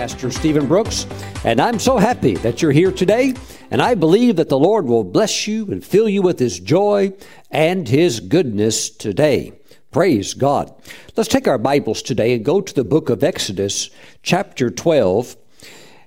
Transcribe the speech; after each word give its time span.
Pastor 0.00 0.30
Stephen 0.30 0.66
Brooks, 0.66 1.06
and 1.44 1.60
I'm 1.60 1.78
so 1.78 1.98
happy 1.98 2.34
that 2.36 2.62
you're 2.62 2.72
here 2.72 2.90
today. 2.90 3.34
And 3.70 3.82
I 3.82 3.94
believe 3.94 4.36
that 4.36 4.48
the 4.48 4.58
Lord 4.58 4.86
will 4.86 5.04
bless 5.04 5.46
you 5.46 5.66
and 5.66 5.84
fill 5.84 6.08
you 6.08 6.22
with 6.22 6.38
His 6.38 6.58
joy 6.58 7.12
and 7.50 7.86
His 7.86 8.18
goodness 8.20 8.88
today. 8.88 9.52
Praise 9.90 10.32
God. 10.32 10.72
Let's 11.18 11.28
take 11.28 11.46
our 11.46 11.58
Bibles 11.58 12.00
today 12.00 12.32
and 12.32 12.42
go 12.42 12.62
to 12.62 12.74
the 12.74 12.82
book 12.82 13.10
of 13.10 13.22
Exodus, 13.22 13.90
chapter 14.22 14.70
12. 14.70 15.36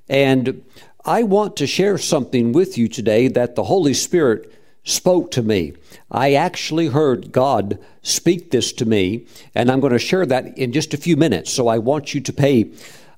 And 0.09 0.63
I 1.05 1.21
want 1.21 1.55
to 1.57 1.67
share 1.67 1.99
something 1.99 2.51
with 2.51 2.79
you 2.79 2.87
today 2.87 3.27
that 3.27 3.53
the 3.53 3.65
Holy 3.65 3.93
Spirit 3.93 4.51
spoke 4.83 5.29
to 5.31 5.43
me. 5.43 5.73
I 6.09 6.33
actually 6.33 6.87
heard 6.87 7.31
God 7.31 7.77
speak 8.01 8.49
this 8.49 8.73
to 8.73 8.85
me, 8.85 9.27
and 9.53 9.69
I'm 9.69 9.81
going 9.81 9.93
to 9.93 9.99
share 9.99 10.25
that 10.25 10.57
in 10.57 10.71
just 10.71 10.95
a 10.95 10.97
few 10.97 11.15
minutes. 11.15 11.53
So 11.53 11.67
I 11.67 11.77
want 11.77 12.15
you 12.15 12.21
to 12.21 12.33
pay 12.33 12.71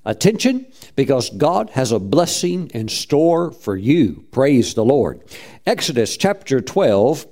attention 0.06 0.68
because 0.96 1.30
God 1.32 1.72
has 1.72 1.92
a 1.92 2.00
blessing 2.00 2.70
in 2.74 2.88
store 2.88 3.52
for 3.52 3.76
you. 3.76 4.26
Praise 4.32 4.74
the 4.74 4.86
Lord. 4.86 5.22
Exodus 5.66 6.16
chapter 6.16 6.62
12, 6.62 7.26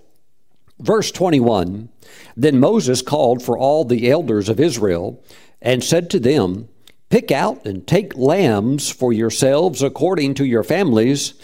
verse 0.80 1.12
21 1.12 1.90
Then 2.36 2.60
Moses 2.60 3.02
called 3.02 3.44
for 3.44 3.58
all 3.58 3.86
the 3.86 4.10
elders 4.10 4.50
of 4.50 4.60
Israel 4.60 5.24
and 5.62 5.84
said 5.84 6.10
to 6.10 6.20
them, 6.20 6.68
Pick 7.10 7.32
out 7.32 7.66
and 7.66 7.86
take 7.86 8.18
lambs 8.18 8.90
for 8.90 9.14
yourselves 9.14 9.84
according 9.84 10.34
to 10.34 10.46
your 10.46 10.64
families, 10.64 11.36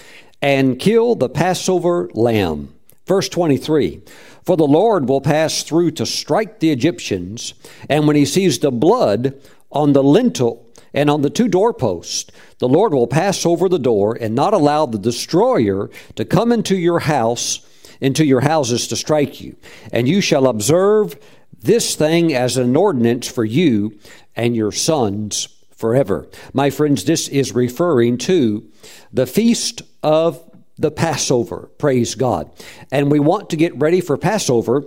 and 0.42 0.80
kill 0.80 1.16
the 1.16 1.30
Passover 1.30 2.10
lamb. 2.14 2.74
Verse 3.06 3.30
23 3.30 4.02
For 4.44 4.58
the 4.58 4.66
Lord 4.66 5.08
will 5.08 5.22
pass 5.22 5.62
through 5.62 5.92
to 5.92 6.06
strike 6.08 6.60
the 6.60 6.72
Egyptians, 6.72 7.54
and 7.88 8.08
when 8.08 8.16
he 8.16 8.26
sees 8.26 8.58
the 8.60 8.72
blood 8.72 9.40
on 9.72 9.94
the 9.94 10.04
lintel 10.04 10.69
and 10.94 11.10
on 11.10 11.22
the 11.22 11.30
two 11.30 11.48
doorposts, 11.48 12.32
the 12.60 12.68
Lord 12.68 12.94
will 12.94 13.08
pass 13.08 13.46
over 13.46 13.70
the 13.70 13.80
door 13.80 14.18
and 14.20 14.36
not 14.36 14.54
allow 14.54 14.86
the 14.86 14.98
destroyer 14.98 15.90
to 16.16 16.26
come 16.26 16.52
into 16.52 16.76
your 16.76 17.00
house, 17.00 17.66
into 18.02 18.26
your 18.26 18.42
houses 18.42 18.88
to 18.88 18.96
strike 18.96 19.42
you. 19.42 19.56
And 19.92 20.08
you 20.08 20.22
shall 20.22 20.48
observe 20.48 21.18
this 21.62 21.96
thing 21.96 22.34
as 22.34 22.58
an 22.58 22.76
ordinance 22.76 23.28
for 23.28 23.46
you 23.46 23.98
and 24.36 24.56
your 24.56 24.72
sons 24.72 25.48
forever. 25.76 26.28
My 26.54 26.70
friends, 26.70 27.06
this 27.06 27.28
is 27.28 27.54
referring 27.54 28.18
to 28.20 28.70
the 29.12 29.28
feast 29.28 29.82
of 30.04 30.44
the 30.78 30.92
Passover. 30.92 31.70
Praise 31.78 32.16
God. 32.16 32.50
And 32.92 33.12
we 33.12 33.20
want 33.20 33.50
to 33.50 33.58
get 33.58 33.76
ready 33.78 34.02
for 34.02 34.18
Passover 34.18 34.86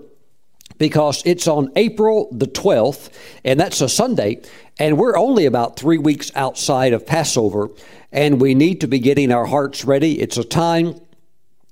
because 0.82 1.22
it's 1.24 1.46
on 1.46 1.70
April 1.76 2.28
the 2.32 2.48
12th, 2.48 3.08
and 3.44 3.60
that's 3.60 3.80
a 3.80 3.88
Sunday, 3.88 4.42
and 4.80 4.98
we're 4.98 5.16
only 5.16 5.46
about 5.46 5.76
three 5.76 5.96
weeks 5.96 6.32
outside 6.34 6.92
of 6.92 7.06
Passover, 7.06 7.70
and 8.10 8.40
we 8.40 8.56
need 8.56 8.80
to 8.80 8.88
be 8.88 8.98
getting 8.98 9.30
our 9.30 9.46
hearts 9.46 9.84
ready. 9.84 10.20
It's 10.20 10.38
a 10.38 10.42
time 10.42 11.00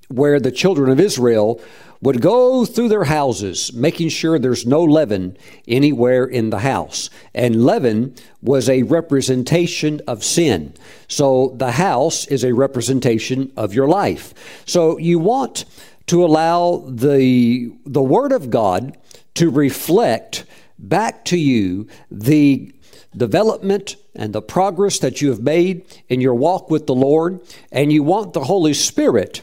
where 0.06 0.38
the 0.38 0.52
children 0.52 0.90
of 0.90 1.00
Israel 1.00 1.60
would 2.00 2.22
go 2.22 2.64
through 2.64 2.88
their 2.88 3.02
houses, 3.02 3.72
making 3.72 4.10
sure 4.10 4.38
there's 4.38 4.64
no 4.64 4.84
leaven 4.84 5.36
anywhere 5.66 6.24
in 6.24 6.50
the 6.50 6.60
house. 6.60 7.10
And 7.34 7.64
leaven 7.64 8.14
was 8.40 8.70
a 8.70 8.84
representation 8.84 10.00
of 10.06 10.22
sin. 10.22 10.72
So 11.08 11.52
the 11.56 11.72
house 11.72 12.28
is 12.28 12.44
a 12.44 12.54
representation 12.54 13.52
of 13.56 13.74
your 13.74 13.88
life. 13.88 14.34
So 14.66 14.98
you 14.98 15.18
want 15.18 15.64
to 16.06 16.24
allow 16.24 16.84
the, 16.88 17.72
the 17.84 18.02
Word 18.02 18.32
of 18.32 18.50
God 18.50 18.96
to 19.34 19.50
reflect 19.50 20.44
back 20.78 21.24
to 21.26 21.38
you 21.38 21.86
the 22.10 22.72
development 23.16 23.96
and 24.14 24.32
the 24.32 24.42
progress 24.42 24.98
that 25.00 25.20
you 25.20 25.30
have 25.30 25.40
made 25.40 25.84
in 26.08 26.20
your 26.20 26.34
walk 26.34 26.70
with 26.70 26.86
the 26.86 26.94
Lord, 26.94 27.40
and 27.70 27.92
you 27.92 28.02
want 28.02 28.32
the 28.32 28.44
Holy 28.44 28.74
Spirit 28.74 29.42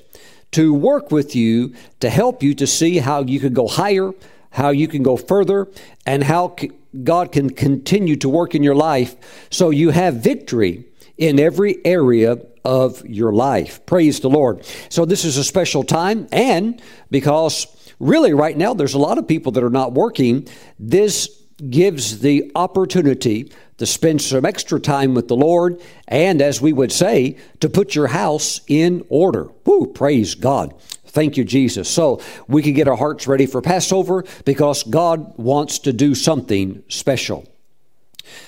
to 0.51 0.73
work 0.73 1.12
with 1.12 1.35
you 1.35 1.73
to 2.00 2.09
help 2.09 2.41
you 2.41 2.53
to 2.56 2.67
see 2.67 3.00
how 3.00 3.22
you 3.22 3.40
can 3.40 3.53
go 3.53 3.67
higher, 3.67 4.12
how 4.51 4.69
you 4.69 4.88
can 4.88 5.03
go 5.03 5.17
further, 5.17 5.67
and 6.06 6.23
how 6.23 6.56
God 7.03 7.31
can 7.31 7.50
continue 7.50 8.16
to 8.17 8.29
work 8.29 8.56
in 8.56 8.63
your 8.63 8.75
life. 8.75 9.16
So 9.50 9.69
you 9.69 9.91
have 9.91 10.16
victory 10.16 10.85
in 11.17 11.40
every 11.40 11.85
area 11.85 12.38
of 12.67 13.03
your 13.05 13.31
life. 13.31 13.83
Praise 13.85 14.19
the 14.19 14.29
Lord. 14.29 14.66
So, 14.89 15.05
this 15.05 15.23
is 15.23 15.38
a 15.38 15.44
special 15.44 15.85
time, 15.85 16.28
and 16.33 16.81
because 17.09 17.66
really 17.97 18.33
right 18.33 18.57
now 18.57 18.73
there's 18.73 18.94
a 18.94 19.00
lot 19.00 19.17
of 19.17 19.25
people 19.25 19.53
that 19.53 19.63
are 19.63 19.69
not 19.69 19.94
working, 19.94 20.47
this 20.78 21.29
gives 21.69 22.19
the 22.19 22.51
opportunity 22.55 23.51
to 23.78 23.85
spend 23.85 24.22
some 24.22 24.45
extra 24.45 24.81
time 24.81 25.13
with 25.13 25.29
the 25.29 25.35
Lord, 25.35 25.81
and 26.09 26.41
as 26.41 26.61
we 26.61 26.73
would 26.73 26.91
say, 26.91 27.38
to 27.61 27.69
put 27.69 27.95
your 27.95 28.07
house 28.07 28.59
in 28.67 29.05
order. 29.07 29.47
Woo, 29.63 29.88
praise 29.88 30.35
God. 30.35 30.73
Thank 31.05 31.38
you, 31.38 31.45
Jesus. 31.45 31.88
So 31.88 32.22
we 32.49 32.61
can 32.61 32.73
get 32.73 32.89
our 32.89 32.97
hearts 32.97 33.28
ready 33.28 33.45
for 33.45 33.61
Passover 33.61 34.25
because 34.44 34.84
God 34.84 35.38
wants 35.38 35.79
to 35.79 35.94
do 35.94 36.16
something 36.16 36.84
special. 36.89 37.47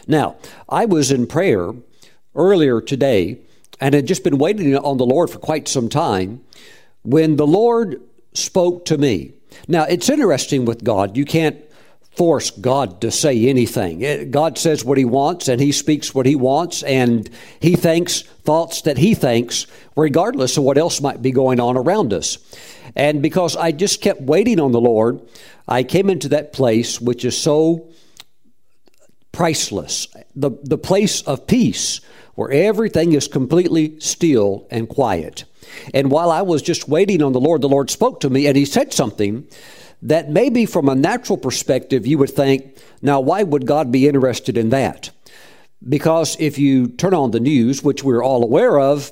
Now, 0.07 0.35
I 0.67 0.85
was 0.85 1.09
in 1.09 1.25
prayer 1.25 1.71
earlier 2.35 2.81
today 2.81 3.39
and 3.79 3.95
had 3.95 4.07
just 4.07 4.23
been 4.23 4.37
waiting 4.37 4.75
on 4.75 4.97
the 4.97 5.05
Lord 5.05 5.29
for 5.29 5.39
quite 5.39 5.67
some 5.67 5.89
time 5.89 6.41
when 7.03 7.35
the 7.35 7.47
Lord 7.47 8.01
spoke 8.33 8.85
to 8.85 8.97
me. 8.97 9.33
Now, 9.67 9.83
it's 9.83 10.09
interesting 10.09 10.65
with 10.65 10.83
God. 10.83 11.17
You 11.17 11.25
can't 11.25 11.57
force 12.11 12.51
God 12.51 13.01
to 13.01 13.11
say 13.11 13.47
anything. 13.47 14.03
Eh, 14.03 14.25
God 14.25 14.57
says 14.57 14.83
what 14.83 14.97
He 14.97 15.05
wants 15.05 15.47
and 15.47 15.61
He 15.61 15.71
speaks 15.71 16.13
what 16.13 16.25
He 16.25 16.35
wants 16.35 16.83
and 16.83 17.29
He 17.59 17.75
thinks 17.75 18.21
thoughts 18.21 18.81
that 18.81 18.97
He 18.97 19.15
thinks, 19.15 19.67
regardless 19.95 20.57
of 20.57 20.63
what 20.63 20.77
else 20.77 21.01
might 21.01 21.21
be 21.21 21.31
going 21.31 21.59
on 21.59 21.77
around 21.77 22.13
us. 22.13 22.37
And 22.95 23.21
because 23.21 23.55
I 23.55 23.71
just 23.71 24.01
kept 24.01 24.21
waiting 24.21 24.59
on 24.59 24.71
the 24.71 24.81
Lord, 24.81 25.21
I 25.67 25.83
came 25.83 26.09
into 26.09 26.29
that 26.29 26.51
place 26.51 26.99
which 26.99 27.23
is 27.23 27.37
so 27.37 27.88
priceless 29.31 30.07
the, 30.35 30.51
the 30.63 30.77
place 30.77 31.21
of 31.21 31.47
peace 31.47 32.01
where 32.35 32.51
everything 32.51 33.13
is 33.13 33.27
completely 33.27 33.99
still 33.99 34.65
and 34.71 34.87
quiet. 34.87 35.43
And 35.93 36.09
while 36.09 36.31
I 36.31 36.41
was 36.41 36.61
just 36.61 36.87
waiting 36.87 37.21
on 37.21 37.33
the 37.33 37.39
Lord, 37.39 37.61
the 37.61 37.69
Lord 37.69 37.89
spoke 37.89 38.21
to 38.21 38.29
me 38.29 38.47
and 38.47 38.55
He 38.55 38.65
said 38.65 38.93
something 38.93 39.47
that 40.01 40.29
maybe 40.29 40.65
from 40.65 40.87
a 40.87 40.95
natural 40.95 41.37
perspective 41.37 42.07
you 42.07 42.17
would 42.17 42.29
think, 42.29 42.77
now 43.01 43.19
why 43.19 43.43
would 43.43 43.65
God 43.65 43.91
be 43.91 44.07
interested 44.07 44.57
in 44.57 44.69
that? 44.69 45.09
Because 45.87 46.37
if 46.39 46.57
you 46.57 46.87
turn 46.87 47.13
on 47.13 47.31
the 47.31 47.39
news, 47.39 47.83
which 47.83 48.03
we're 48.03 48.23
all 48.23 48.43
aware 48.43 48.79
of, 48.79 49.11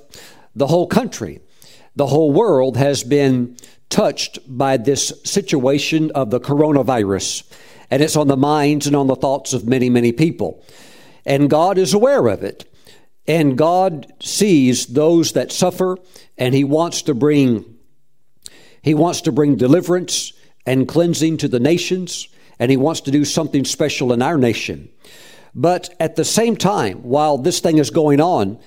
the 0.55 0.67
whole 0.67 0.87
country, 0.87 1.41
the 1.95 2.07
whole 2.07 2.31
world 2.31 2.77
has 2.77 3.03
been 3.03 3.57
touched 3.89 4.39
by 4.47 4.77
this 4.77 5.13
situation 5.23 6.11
of 6.11 6.29
the 6.29 6.39
coronavirus. 6.39 7.43
And 7.89 8.03
it's 8.03 8.15
on 8.15 8.27
the 8.27 8.37
minds 8.37 8.87
and 8.87 8.95
on 8.95 9.07
the 9.07 9.15
thoughts 9.15 9.53
of 9.53 9.67
many, 9.67 9.89
many 9.89 10.11
people. 10.11 10.63
And 11.25 11.49
God 11.49 11.77
is 11.77 11.93
aware 11.93 12.27
of 12.27 12.43
it. 12.43 12.65
And 13.27 13.57
God 13.57 14.11
sees 14.21 14.87
those 14.87 15.33
that 15.33 15.51
suffer, 15.51 15.97
and 16.37 16.55
He 16.55 16.63
wants 16.63 17.01
to 17.03 17.13
bring 17.13 17.77
He 18.81 18.93
wants 18.93 19.21
to 19.21 19.31
bring 19.33 19.57
deliverance 19.57 20.31
and 20.65 20.87
cleansing 20.87 21.37
to 21.37 21.47
the 21.47 21.59
nations, 21.59 22.29
and 22.57 22.71
He 22.71 22.77
wants 22.77 23.01
to 23.01 23.11
do 23.11 23.25
something 23.25 23.65
special 23.65 24.13
in 24.13 24.21
our 24.21 24.37
nation. 24.37 24.89
But 25.53 25.93
at 25.99 26.15
the 26.15 26.23
same 26.23 26.55
time, 26.55 26.99
while 27.03 27.37
this 27.37 27.59
thing 27.59 27.79
is 27.79 27.89
going 27.89 28.21
on, 28.21 28.59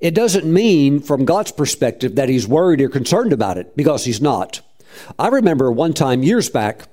it 0.00 0.14
doesn't 0.14 0.52
mean, 0.52 1.00
from 1.00 1.24
God's 1.24 1.52
perspective, 1.52 2.16
that 2.16 2.28
He's 2.28 2.48
worried 2.48 2.80
or 2.80 2.88
concerned 2.88 3.32
about 3.32 3.58
it, 3.58 3.76
because 3.76 4.04
He's 4.04 4.20
not. 4.20 4.60
I 5.18 5.28
remember 5.28 5.70
one 5.70 5.92
time 5.92 6.24
years 6.24 6.50
back 6.50 6.88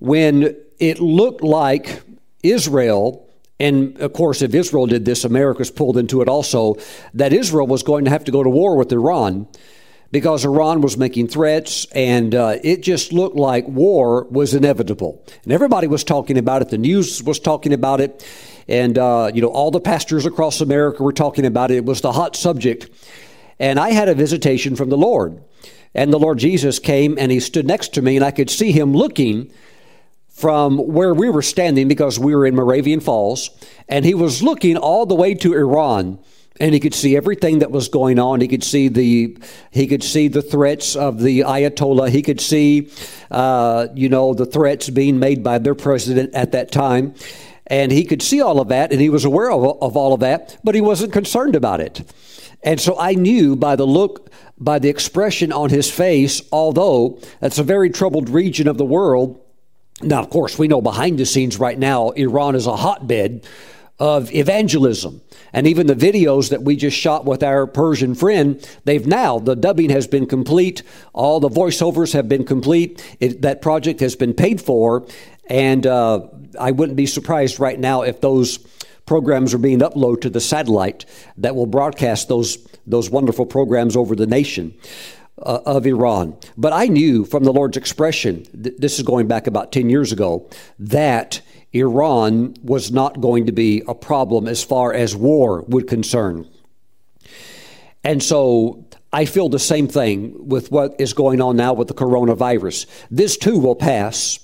when 0.00 0.56
it 0.78 1.00
looked 1.00 1.42
like 1.42 2.02
Israel, 2.42 3.28
and 3.58 3.98
of 4.00 4.12
course, 4.12 4.42
if 4.42 4.54
Israel 4.54 4.86
did 4.86 5.04
this, 5.04 5.24
America's 5.24 5.70
pulled 5.70 5.96
into 5.96 6.22
it 6.22 6.28
also, 6.28 6.76
that 7.14 7.32
Israel 7.32 7.66
was 7.66 7.82
going 7.82 8.04
to 8.04 8.10
have 8.10 8.24
to 8.24 8.32
go 8.32 8.42
to 8.42 8.50
war 8.50 8.76
with 8.76 8.92
Iran 8.92 9.48
because 10.10 10.44
Iran 10.44 10.80
was 10.80 10.96
making 10.96 11.28
threats 11.28 11.86
and 11.92 12.34
uh, 12.34 12.56
it 12.62 12.82
just 12.82 13.12
looked 13.12 13.36
like 13.36 13.66
war 13.68 14.24
was 14.30 14.54
inevitable. 14.54 15.22
And 15.44 15.52
everybody 15.52 15.86
was 15.86 16.04
talking 16.04 16.38
about 16.38 16.62
it. 16.62 16.70
The 16.70 16.78
news 16.78 17.22
was 17.22 17.38
talking 17.38 17.72
about 17.72 18.00
it. 18.00 18.26
And, 18.68 18.96
uh, 18.96 19.30
you 19.34 19.42
know, 19.42 19.48
all 19.48 19.70
the 19.70 19.80
pastors 19.80 20.24
across 20.24 20.60
America 20.60 21.02
were 21.02 21.12
talking 21.12 21.44
about 21.44 21.70
it. 21.70 21.76
It 21.76 21.84
was 21.84 22.00
the 22.00 22.12
hot 22.12 22.36
subject. 22.36 22.88
And 23.58 23.78
I 23.78 23.90
had 23.90 24.08
a 24.08 24.14
visitation 24.14 24.76
from 24.76 24.88
the 24.88 24.96
Lord. 24.96 25.42
And 25.94 26.12
the 26.12 26.18
Lord 26.18 26.38
Jesus 26.38 26.78
came 26.78 27.18
and 27.18 27.32
he 27.32 27.40
stood 27.40 27.66
next 27.66 27.94
to 27.94 28.02
me, 28.02 28.16
and 28.16 28.24
I 28.24 28.30
could 28.30 28.50
see 28.50 28.72
him 28.72 28.92
looking 28.92 29.50
from 30.38 30.78
where 30.78 31.12
we 31.12 31.28
were 31.28 31.42
standing 31.42 31.88
because 31.88 32.18
we 32.18 32.34
were 32.34 32.46
in 32.46 32.54
Moravian 32.54 33.00
Falls. 33.00 33.50
And 33.88 34.04
he 34.04 34.14
was 34.14 34.42
looking 34.42 34.76
all 34.76 35.04
the 35.04 35.14
way 35.14 35.34
to 35.34 35.54
Iran 35.54 36.18
and 36.60 36.74
he 36.74 36.80
could 36.80 36.94
see 36.94 37.16
everything 37.16 37.60
that 37.60 37.70
was 37.70 37.88
going 37.88 38.18
on. 38.18 38.40
He 38.40 38.48
could 38.48 38.64
see 38.64 38.88
the 38.88 39.36
he 39.70 39.86
could 39.86 40.02
see 40.02 40.28
the 40.28 40.42
threats 40.42 40.96
of 40.96 41.20
the 41.20 41.40
Ayatollah. 41.40 42.10
He 42.10 42.22
could 42.22 42.40
see, 42.40 42.90
uh, 43.30 43.88
you 43.94 44.08
know, 44.08 44.34
the 44.34 44.46
threats 44.46 44.90
being 44.90 45.18
made 45.18 45.42
by 45.42 45.58
their 45.58 45.74
president 45.74 46.34
at 46.34 46.52
that 46.52 46.72
time. 46.72 47.14
And 47.66 47.92
he 47.92 48.04
could 48.04 48.22
see 48.22 48.40
all 48.40 48.60
of 48.60 48.68
that 48.68 48.92
and 48.92 49.00
he 49.00 49.10
was 49.10 49.24
aware 49.24 49.50
of, 49.50 49.82
of 49.82 49.96
all 49.96 50.14
of 50.14 50.20
that, 50.20 50.56
but 50.64 50.74
he 50.74 50.80
wasn't 50.80 51.12
concerned 51.12 51.54
about 51.54 51.80
it. 51.80 52.02
And 52.62 52.80
so 52.80 52.98
I 52.98 53.14
knew 53.14 53.54
by 53.54 53.76
the 53.76 53.86
look, 53.86 54.32
by 54.58 54.78
the 54.78 54.88
expression 54.88 55.52
on 55.52 55.70
his 55.70 55.90
face, 55.90 56.42
although 56.50 57.20
that's 57.40 57.58
a 57.58 57.62
very 57.62 57.90
troubled 57.90 58.30
region 58.30 58.66
of 58.66 58.78
the 58.78 58.84
world. 58.84 59.40
Now, 60.02 60.20
of 60.20 60.30
course, 60.30 60.58
we 60.58 60.68
know 60.68 60.80
behind 60.80 61.18
the 61.18 61.26
scenes 61.26 61.58
right 61.58 61.78
now, 61.78 62.10
Iran 62.10 62.54
is 62.54 62.66
a 62.66 62.76
hotbed 62.76 63.46
of 63.98 64.32
evangelism. 64.32 65.20
And 65.52 65.66
even 65.66 65.88
the 65.88 65.94
videos 65.94 66.50
that 66.50 66.62
we 66.62 66.76
just 66.76 66.96
shot 66.96 67.24
with 67.24 67.42
our 67.42 67.66
Persian 67.66 68.14
friend, 68.14 68.64
they've 68.84 69.06
now, 69.06 69.40
the 69.40 69.56
dubbing 69.56 69.90
has 69.90 70.06
been 70.06 70.26
complete. 70.26 70.82
All 71.12 71.40
the 71.40 71.48
voiceovers 71.48 72.12
have 72.12 72.28
been 72.28 72.44
complete. 72.44 73.04
It, 73.18 73.42
that 73.42 73.60
project 73.60 73.98
has 74.00 74.14
been 74.14 74.34
paid 74.34 74.60
for. 74.60 75.06
And 75.46 75.86
uh, 75.86 76.28
I 76.60 76.70
wouldn't 76.70 76.96
be 76.96 77.06
surprised 77.06 77.58
right 77.58 77.78
now 77.78 78.02
if 78.02 78.20
those 78.20 78.58
programs 79.04 79.54
are 79.54 79.58
being 79.58 79.80
uploaded 79.80 80.20
to 80.20 80.30
the 80.30 80.40
satellite 80.40 81.06
that 81.38 81.56
will 81.56 81.66
broadcast 81.66 82.28
those, 82.28 82.58
those 82.86 83.10
wonderful 83.10 83.46
programs 83.46 83.96
over 83.96 84.14
the 84.14 84.26
nation. 84.26 84.74
Uh, 85.40 85.60
of 85.66 85.86
Iran. 85.86 86.36
But 86.56 86.72
I 86.72 86.86
knew 86.86 87.24
from 87.24 87.44
the 87.44 87.52
Lord's 87.52 87.76
expression, 87.76 88.42
th- 88.60 88.74
this 88.78 88.98
is 88.98 89.04
going 89.04 89.28
back 89.28 89.46
about 89.46 89.70
10 89.70 89.88
years 89.88 90.10
ago, 90.10 90.50
that 90.80 91.40
Iran 91.72 92.56
was 92.62 92.90
not 92.90 93.20
going 93.20 93.46
to 93.46 93.52
be 93.52 93.82
a 93.86 93.94
problem 93.94 94.48
as 94.48 94.64
far 94.64 94.92
as 94.92 95.14
war 95.14 95.62
would 95.68 95.86
concern. 95.86 96.48
And 98.02 98.20
so 98.20 98.84
I 99.12 99.26
feel 99.26 99.48
the 99.48 99.60
same 99.60 99.86
thing 99.86 100.48
with 100.48 100.72
what 100.72 100.96
is 100.98 101.12
going 101.12 101.40
on 101.40 101.56
now 101.56 101.72
with 101.72 101.86
the 101.86 101.94
coronavirus. 101.94 102.86
This 103.08 103.36
too 103.36 103.60
will 103.60 103.76
pass. 103.76 104.40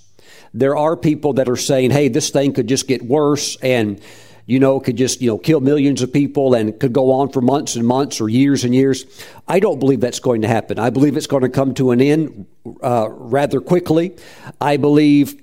There 0.53 0.77
are 0.77 0.97
people 0.97 1.33
that 1.35 1.49
are 1.49 1.57
saying, 1.57 1.91
hey, 1.91 2.09
this 2.09 2.31
thing 2.31 2.53
could 2.53 2.69
just 2.69 2.87
get 2.87 3.03
worse 3.03 3.57
and 3.63 4.01
you 4.47 4.61
know, 4.61 4.79
could 4.79 4.97
just, 4.97 5.23
you 5.23 5.29
know, 5.29 5.39
kill 5.39 5.61
millions 5.61 6.03
of 6.03 6.13
people 6.13 6.55
and 6.55 6.79
could 6.79 6.93
go 6.93 7.13
on 7.13 7.31
for 7.31 7.41
months 7.41 7.77
and 7.77 7.87
months 7.87 8.21
or 8.21 8.29
years 8.29 8.65
and 8.65 8.75
years. 8.75 9.07
I 9.49 9.59
don't 9.59 9.79
believe 9.79 10.01
that's 10.01 10.21
going 10.21 10.43
to 10.43 10.49
happen. 10.49 10.79
I 10.79 10.91
believe 10.91 11.17
it's 11.17 11.27
going 11.27 11.43
to 11.43 11.49
come 11.49 11.75
to 11.75 11.93
an 11.93 12.01
end 12.01 12.47
uh, 12.83 13.09
rather 13.09 13.61
quickly. 13.61 14.17
I 14.61 14.77
believe 14.77 15.41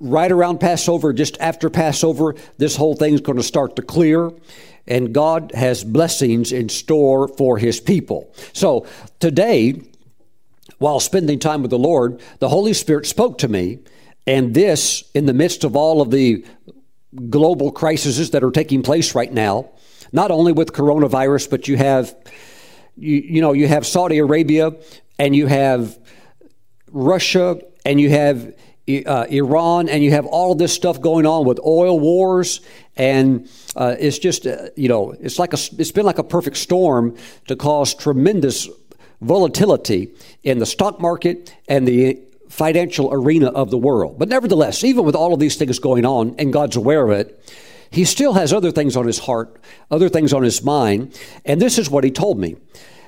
right 0.00 0.30
around 0.30 0.58
Passover, 0.58 1.12
just 1.12 1.38
after 1.40 1.70
Passover, 1.70 2.34
this 2.58 2.76
whole 2.76 2.96
thing's 2.96 3.20
going 3.20 3.38
to 3.38 3.44
start 3.44 3.76
to 3.76 3.82
clear. 3.82 4.30
And 4.88 5.12
God 5.12 5.52
has 5.54 5.84
blessings 5.84 6.52
in 6.52 6.68
store 6.68 7.28
for 7.28 7.58
his 7.58 7.80
people. 7.80 8.32
So 8.52 8.86
today, 9.18 9.82
while 10.78 11.00
spending 11.00 11.38
time 11.38 11.62
with 11.62 11.70
the 11.70 11.78
Lord, 11.78 12.20
the 12.38 12.48
Holy 12.48 12.72
Spirit 12.72 13.06
spoke 13.06 13.38
to 13.38 13.48
me. 13.48 13.78
And 14.28 14.54
this, 14.54 15.04
in 15.14 15.26
the 15.26 15.32
midst 15.32 15.62
of 15.62 15.76
all 15.76 16.00
of 16.02 16.10
the 16.10 16.44
global 17.30 17.70
crises 17.72 18.30
that 18.30 18.44
are 18.44 18.50
taking 18.50 18.82
place 18.82 19.14
right 19.14 19.32
now, 19.32 19.70
not 20.12 20.30
only 20.30 20.52
with 20.52 20.72
coronavirus, 20.72 21.50
but 21.50 21.68
you 21.68 21.76
have, 21.76 22.14
you, 22.96 23.16
you 23.16 23.40
know, 23.40 23.52
you 23.52 23.68
have 23.68 23.86
Saudi 23.86 24.18
Arabia 24.18 24.72
and 25.18 25.34
you 25.34 25.46
have 25.46 25.98
Russia 26.92 27.60
and 27.84 28.00
you 28.00 28.10
have 28.10 28.54
uh, 28.88 29.26
Iran, 29.30 29.88
and 29.88 30.04
you 30.04 30.12
have 30.12 30.26
all 30.26 30.54
this 30.54 30.72
stuff 30.72 31.00
going 31.00 31.26
on 31.26 31.44
with 31.44 31.58
oil 31.66 31.98
wars, 31.98 32.60
and 32.96 33.48
uh, 33.74 33.96
it's 33.98 34.18
just 34.18 34.46
uh, 34.46 34.68
you 34.76 34.88
know 34.88 35.12
it's 35.20 35.38
like 35.38 35.52
a 35.52 35.58
it's 35.78 35.90
been 35.90 36.06
like 36.06 36.18
a 36.18 36.24
perfect 36.24 36.56
storm 36.56 37.16
to 37.48 37.56
cause 37.56 37.94
tremendous 37.94 38.68
volatility 39.20 40.12
in 40.44 40.58
the 40.58 40.66
stock 40.66 41.00
market 41.00 41.54
and 41.68 41.88
the 41.88 42.22
financial 42.48 43.12
arena 43.12 43.48
of 43.48 43.70
the 43.70 43.78
world. 43.78 44.18
But 44.18 44.28
nevertheless, 44.28 44.84
even 44.84 45.04
with 45.04 45.14
all 45.14 45.34
of 45.34 45.40
these 45.40 45.56
things 45.56 45.78
going 45.78 46.04
on, 46.04 46.34
and 46.38 46.52
God's 46.52 46.76
aware 46.76 47.04
of 47.04 47.10
it. 47.10 47.52
He 47.90 48.04
still 48.04 48.34
has 48.34 48.52
other 48.52 48.72
things 48.72 48.96
on 48.96 49.06
his 49.06 49.20
heart, 49.20 49.60
other 49.90 50.08
things 50.08 50.32
on 50.32 50.42
his 50.42 50.62
mind, 50.62 51.18
and 51.44 51.62
this 51.62 51.78
is 51.78 51.88
what 51.88 52.04
he 52.04 52.10
told 52.10 52.38
me. 52.38 52.56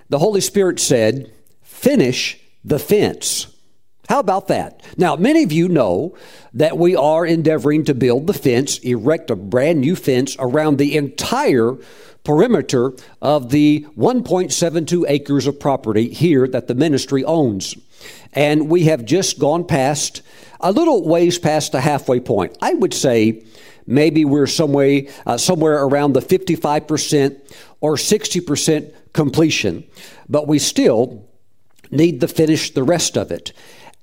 The 0.09 0.19
Holy 0.19 0.41
Spirit 0.41 0.81
said, 0.81 1.33
Finish 1.63 2.41
the 2.65 2.79
fence. 2.79 3.55
How 4.09 4.21
about 4.21 4.49
that? 4.49 4.83
Now, 4.97 5.17
many 5.17 5.43
of 5.43 5.53
you 5.53 5.69
know 5.69 6.17
that 6.55 6.79
we 6.79 6.97
are 6.97 7.27
endeavoring 7.27 7.85
to 7.85 7.95
build 7.95 8.27
the 8.27 8.33
fence, 8.33 8.79
erect 8.79 9.31
a 9.31 9.37
brand 9.37 9.81
new 9.81 9.95
fence 9.95 10.35
around 10.39 10.79
the 10.79 10.97
entire 10.97 11.77
perimeter 12.25 12.93
of 13.21 13.51
the 13.51 13.87
1.72 13.99 15.05
acres 15.09 15.47
of 15.47 15.61
property 15.61 16.09
here 16.09 16.49
that 16.49 16.69
the 16.69 16.75
ministry 16.75 17.23
owns. 17.25 17.75
And 18.33 18.69
we 18.69 18.85
have 18.85 19.05
just 19.05 19.39
gone 19.39 19.65
past, 19.65 20.23
a 20.61 20.73
little 20.73 21.07
ways 21.07 21.39
past 21.39 21.73
the 21.73 21.81
halfway 21.81 22.21
point. 22.21 22.57
I 22.61 22.75
would 22.75 22.95
say 22.95 23.45
maybe 23.87 24.25
we're 24.25 24.47
somewhere, 24.47 25.03
uh, 25.27 25.37
somewhere 25.39 25.83
around 25.85 26.13
the 26.13 26.21
55% 26.21 27.41
or 27.81 27.97
60% 27.97 28.93
completion, 29.13 29.85
but 30.29 30.47
we 30.47 30.59
still 30.59 31.25
need 31.91 32.21
to 32.21 32.29
finish 32.29 32.71
the 32.71 32.83
rest 32.83 33.17
of 33.17 33.31
it. 33.31 33.53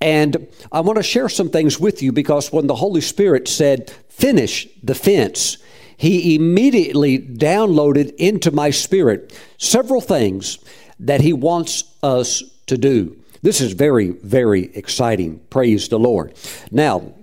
And 0.01 0.47
I 0.71 0.81
want 0.81 0.97
to 0.97 1.03
share 1.03 1.29
some 1.29 1.49
things 1.49 1.79
with 1.79 2.01
you 2.01 2.11
because 2.11 2.51
when 2.51 2.67
the 2.67 2.75
Holy 2.75 3.01
Spirit 3.01 3.47
said, 3.47 3.91
finish 4.09 4.67
the 4.83 4.95
fence, 4.95 5.57
He 5.97 6.35
immediately 6.35 7.19
downloaded 7.19 8.13
into 8.15 8.51
my 8.51 8.71
spirit 8.71 9.37
several 9.57 10.01
things 10.01 10.59
that 10.99 11.21
He 11.21 11.33
wants 11.33 11.85
us 12.03 12.43
to 12.67 12.77
do. 12.77 13.17
This 13.45 13.61
is 13.61 13.73
very, 13.73 14.09
very 14.09 14.75
exciting. 14.75 15.39
Praise 15.51 15.87
the 15.87 15.99
Lord. 15.99 16.33
Now, 16.71 17.13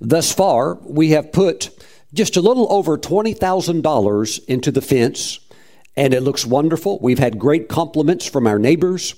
thus 0.00 0.32
far, 0.32 0.74
we 0.84 1.10
have 1.10 1.32
put 1.32 1.70
just 2.14 2.36
a 2.36 2.40
little 2.40 2.72
over 2.72 2.96
$20,000 2.96 4.44
into 4.44 4.70
the 4.70 4.80
fence, 4.80 5.40
and 5.96 6.14
it 6.14 6.20
looks 6.20 6.46
wonderful. 6.46 7.00
We've 7.02 7.18
had 7.18 7.40
great 7.40 7.68
compliments 7.68 8.24
from 8.24 8.46
our 8.46 8.60
neighbors 8.60 9.16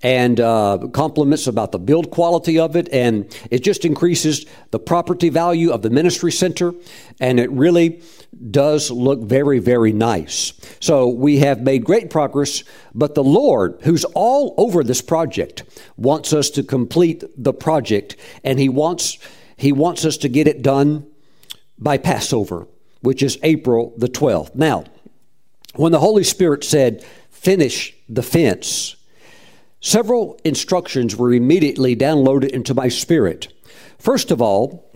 and 0.00 0.38
uh, 0.38 0.78
compliments 0.92 1.48
about 1.48 1.72
the 1.72 1.80
build 1.80 2.12
quality 2.12 2.60
of 2.60 2.76
it, 2.76 2.88
and 2.92 3.36
it 3.50 3.64
just 3.64 3.84
increases 3.84 4.46
the 4.70 4.78
property 4.78 5.28
value 5.28 5.72
of 5.72 5.82
the 5.82 5.90
ministry 5.90 6.30
center, 6.30 6.72
and 7.18 7.40
it 7.40 7.50
really 7.50 8.00
does 8.50 8.90
look 8.90 9.20
very, 9.20 9.58
very 9.58 9.92
nice. 9.92 10.52
So 10.80 11.08
we 11.08 11.38
have 11.38 11.60
made 11.60 11.84
great 11.84 12.10
progress, 12.10 12.64
but 12.94 13.14
the 13.14 13.24
Lord, 13.24 13.78
who's 13.82 14.04
all 14.04 14.54
over 14.56 14.82
this 14.82 15.02
project, 15.02 15.62
wants 15.96 16.32
us 16.32 16.50
to 16.50 16.62
complete 16.62 17.24
the 17.36 17.52
project, 17.52 18.16
and 18.42 18.58
He 18.58 18.68
wants 18.68 19.18
He 19.56 19.72
wants 19.72 20.04
us 20.04 20.16
to 20.18 20.28
get 20.28 20.48
it 20.48 20.62
done 20.62 21.06
by 21.78 21.98
Passover, 21.98 22.66
which 23.00 23.22
is 23.22 23.38
April 23.42 23.92
the 23.96 24.08
12th. 24.08 24.54
Now, 24.54 24.84
when 25.76 25.92
the 25.92 26.00
Holy 26.00 26.24
Spirit 26.24 26.64
said, 26.64 27.04
"Finish 27.30 27.94
the 28.08 28.22
fence," 28.22 28.96
Several 29.84 30.38
instructions 30.44 31.16
were 31.16 31.34
immediately 31.34 31.96
downloaded 31.96 32.50
into 32.50 32.72
my 32.72 32.86
spirit. 32.86 33.52
First 33.98 34.30
of 34.30 34.40
all, 34.40 34.88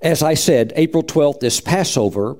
as 0.00 0.22
I 0.22 0.34
said, 0.34 0.72
April 0.76 1.02
12th 1.02 1.42
is 1.42 1.60
Passover, 1.60 2.36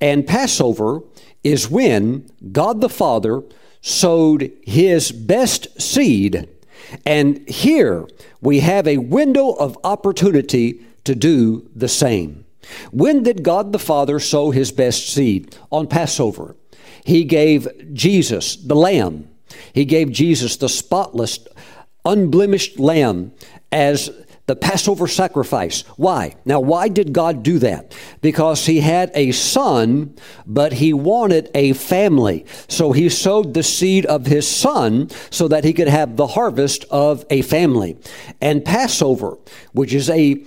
and 0.00 0.26
Passover 0.26 1.02
is 1.42 1.70
when 1.70 2.30
God 2.52 2.80
the 2.80 2.88
Father 2.88 3.42
sowed 3.80 4.50
his 4.62 5.12
best 5.12 5.80
seed. 5.80 6.48
And 7.04 7.46
here 7.48 8.06
we 8.40 8.60
have 8.60 8.88
a 8.88 8.98
window 8.98 9.50
of 9.52 9.78
opportunity 9.84 10.80
to 11.04 11.14
do 11.14 11.68
the 11.74 11.88
same. 11.88 12.44
When 12.90 13.22
did 13.22 13.42
God 13.42 13.72
the 13.72 13.78
Father 13.78 14.18
sow 14.18 14.50
his 14.50 14.72
best 14.72 15.08
seed? 15.08 15.56
On 15.70 15.86
Passover. 15.86 16.56
He 17.04 17.24
gave 17.24 17.68
Jesus, 17.92 18.56
the 18.56 18.74
Lamb, 18.74 19.28
he 19.74 19.84
gave 19.84 20.10
Jesus 20.10 20.56
the 20.56 20.68
spotless, 20.68 21.46
unblemished 22.04 22.78
lamb 22.78 23.32
as 23.70 24.10
the 24.46 24.56
Passover 24.56 25.08
sacrifice. 25.08 25.82
Why? 25.96 26.36
Now, 26.44 26.60
why 26.60 26.88
did 26.88 27.14
God 27.14 27.42
do 27.42 27.58
that? 27.60 27.96
Because 28.20 28.66
he 28.66 28.80
had 28.80 29.10
a 29.14 29.32
son, 29.32 30.14
but 30.46 30.74
he 30.74 30.92
wanted 30.92 31.50
a 31.54 31.72
family. 31.72 32.44
So 32.68 32.92
he 32.92 33.08
sowed 33.08 33.54
the 33.54 33.62
seed 33.62 34.04
of 34.04 34.26
his 34.26 34.46
son 34.46 35.08
so 35.30 35.48
that 35.48 35.64
he 35.64 35.72
could 35.72 35.88
have 35.88 36.16
the 36.16 36.26
harvest 36.26 36.84
of 36.90 37.24
a 37.30 37.40
family. 37.42 37.96
And 38.40 38.64
Passover, 38.64 39.38
which 39.72 39.94
is 39.94 40.10
a 40.10 40.44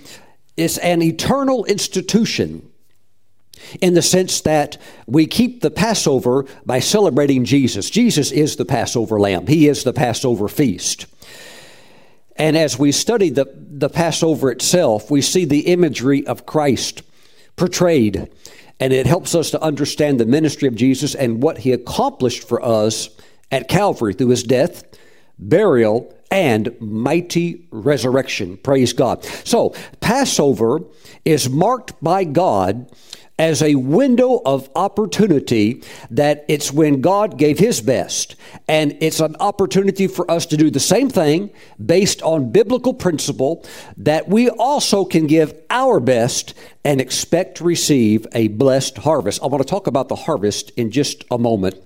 is 0.56 0.76
an 0.78 1.00
eternal 1.00 1.64
institution 1.66 2.68
in 3.80 3.94
the 3.94 4.02
sense 4.02 4.40
that 4.42 4.76
we 5.06 5.26
keep 5.26 5.60
the 5.60 5.70
Passover 5.70 6.44
by 6.66 6.80
celebrating 6.80 7.44
Jesus. 7.44 7.88
Jesus 7.88 8.32
is 8.32 8.56
the 8.56 8.64
Passover 8.64 9.20
lamb, 9.20 9.46
He 9.46 9.68
is 9.68 9.84
the 9.84 9.92
Passover 9.92 10.48
feast. 10.48 11.06
And 12.36 12.56
as 12.56 12.78
we 12.78 12.92
study 12.92 13.30
the, 13.30 13.46
the 13.78 13.88
Passover 13.88 14.50
itself, 14.50 15.10
we 15.10 15.20
see 15.22 15.44
the 15.44 15.60
imagery 15.60 16.26
of 16.26 16.46
Christ 16.46 17.02
portrayed, 17.56 18.28
and 18.80 18.92
it 18.92 19.06
helps 19.06 19.34
us 19.34 19.50
to 19.52 19.62
understand 19.62 20.18
the 20.18 20.26
ministry 20.26 20.66
of 20.66 20.74
Jesus 20.74 21.14
and 21.14 21.42
what 21.42 21.58
He 21.58 21.72
accomplished 21.72 22.46
for 22.48 22.64
us 22.64 23.08
at 23.50 23.68
Calvary 23.68 24.14
through 24.14 24.28
His 24.28 24.42
death, 24.42 24.84
burial, 25.38 26.12
and 26.30 26.74
mighty 26.80 27.66
resurrection. 27.70 28.56
Praise 28.58 28.92
God. 28.92 29.24
So, 29.24 29.74
Passover 30.00 30.80
is 31.24 31.48
marked 31.48 32.02
by 32.02 32.24
God 32.24 32.90
as 33.38 33.62
a 33.62 33.76
window 33.76 34.40
of 34.44 34.68
opportunity 34.74 35.82
that 36.10 36.44
it's 36.48 36.72
when 36.72 37.00
God 37.00 37.38
gave 37.38 37.58
His 37.58 37.80
best. 37.80 38.34
And 38.66 38.96
it's 39.00 39.20
an 39.20 39.36
opportunity 39.38 40.06
for 40.08 40.28
us 40.30 40.46
to 40.46 40.56
do 40.56 40.70
the 40.70 40.80
same 40.80 41.08
thing 41.08 41.50
based 41.84 42.20
on 42.22 42.50
biblical 42.50 42.92
principle 42.92 43.64
that 43.96 44.28
we 44.28 44.50
also 44.50 45.04
can 45.04 45.26
give 45.26 45.54
our 45.70 46.00
best 46.00 46.54
and 46.84 47.00
expect 47.00 47.58
to 47.58 47.64
receive 47.64 48.26
a 48.32 48.48
blessed 48.48 48.98
harvest. 48.98 49.42
I 49.42 49.46
want 49.46 49.62
to 49.62 49.68
talk 49.68 49.86
about 49.86 50.08
the 50.08 50.16
harvest 50.16 50.70
in 50.70 50.90
just 50.90 51.24
a 51.30 51.38
moment. 51.38 51.76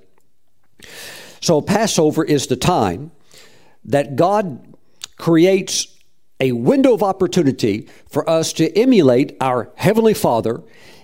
So, 1.41 1.61
Passover 1.61 2.25
is 2.25 2.47
the 2.47 2.57
time 2.57 3.11
that 3.85 4.17
God 4.17 4.77
creates 5.17 5.89
a 6.41 6.53
window 6.53 6.93
of 6.93 7.03
opportunity 7.03 7.89
for 8.09 8.29
us 8.29 8.53
to 8.55 8.77
emulate 8.77 9.37
our 9.41 9.71
Heavenly 9.77 10.15
Father 10.15 10.63